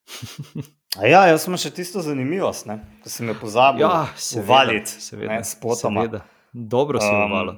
[1.14, 2.70] ja, jaz sem še tisto zanimivost,
[3.04, 3.84] ki sem jo pozabil.
[3.84, 4.06] Ja,
[4.40, 6.06] uvaliti s potoma.
[6.06, 6.24] Seveda.
[6.54, 7.58] Dobro se je um, uvalo.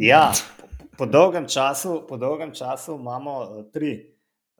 [0.00, 3.92] Ja, po, po, dolgem času, po dolgem času imamo uh, tri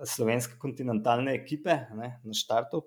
[0.04, 2.84] slovenske kontinentalne ekipe ne, na štartu.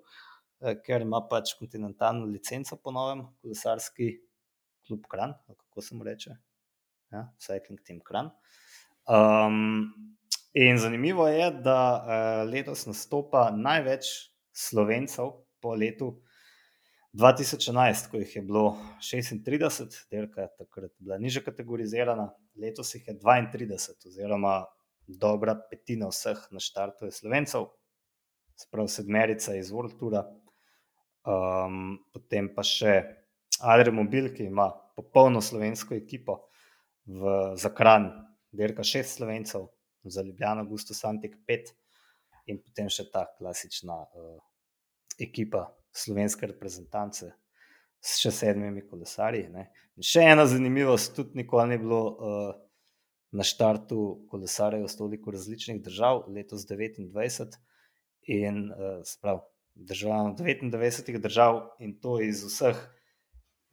[0.64, 4.08] Eh, ker ima pač kontinentalno licenco po novem, kolesarski
[4.86, 6.36] klub Kran, kako se mu reče,
[7.14, 8.30] ja, Cycling Team Kran.
[9.06, 9.92] Um,
[10.54, 14.10] in zanimivo je, da uh, letos nastopa največ
[14.54, 16.14] slovencev po letu
[17.14, 18.64] 2011, ko jih je bilo
[19.02, 24.64] 36, delka je takrat bila niže kategorizirana, letos jih je 32, oziroma
[25.06, 27.68] dobra petina vseh na štartu je slovencev,
[28.58, 30.24] sprav sedmerica iz World Toura.
[31.24, 32.98] Um, potem pa še
[33.64, 36.40] Adremobil, ki ima popolno slovensko ekipo
[37.06, 38.10] v Zakran,
[38.52, 39.68] dirka šest slovencev,
[40.04, 41.72] za Ljubljano, Gusto Santik pet
[42.46, 44.36] in potem še ta klasična uh,
[45.20, 47.30] ekipa slovenske reprezentance
[48.04, 49.46] s še sedmimi kolesarji.
[49.96, 52.52] Še ena zanimivost, tudi nikoli ni bilo uh,
[53.34, 57.56] na štartu kolesarjev iz toliko različnih držav, letos 29
[58.34, 59.40] in uh, sprav
[59.74, 62.78] držav, 99 držav in to iz vseh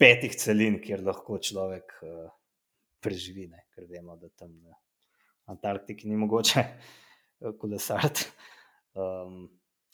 [0.02, 2.32] petih celin, kjer lahko človek uh,
[3.02, 3.66] preživi, ne?
[3.74, 4.78] ker vemo, da tam na
[5.52, 8.28] Antarktiki ni mogoče uh, kolesariti.
[8.94, 9.50] Um,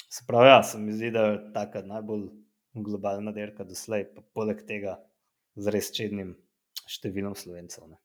[0.10, 2.28] se pravi, ja, se mi zdi, da je ta najbolj
[2.74, 4.98] globalna dirka doslej, pa poleg tega
[5.58, 6.36] z res čednim
[6.88, 7.88] številom slovencev.
[7.90, 7.98] Ne?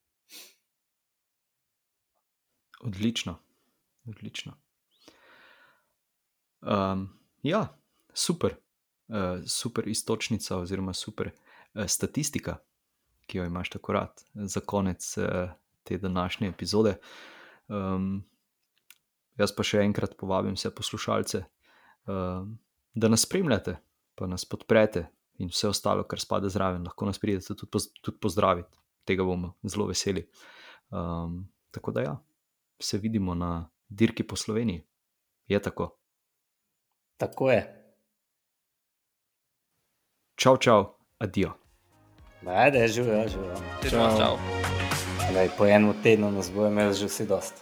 [2.83, 3.37] Odlično,
[4.09, 4.57] odlično.
[6.63, 7.07] Um,
[7.43, 7.65] ja,
[8.13, 8.57] super,
[9.11, 12.57] uh, super istočnica, oziroma super uh, statistika,
[13.27, 15.49] ki jo imaš tako rad za konec uh,
[15.83, 16.95] te današnje epizode.
[17.67, 18.23] Um,
[19.39, 22.47] jaz pa še enkrat povabim vse poslušalce, uh,
[22.93, 23.77] da nas spremljate,
[24.15, 25.07] pa nas podprete
[25.41, 29.55] in vse ostalo, kar spada zraven, lahko nas pridete tudi, poz, tudi pozdraviti, tega bomo
[29.63, 30.27] zelo veseli.
[30.93, 31.43] Um,
[31.73, 32.17] tako da ja,
[32.79, 34.83] se vidimo na dirki po Sloveniji.
[35.47, 35.89] Je tako.
[37.17, 37.63] Tako je.
[40.35, 40.85] Čau, čau,
[41.17, 41.62] adijo.
[42.47, 43.55] Ajde, živijo, živijo.
[43.89, 44.37] Čau, čau.
[45.57, 47.61] Po enem tednu nas bo imel že vsi dosti.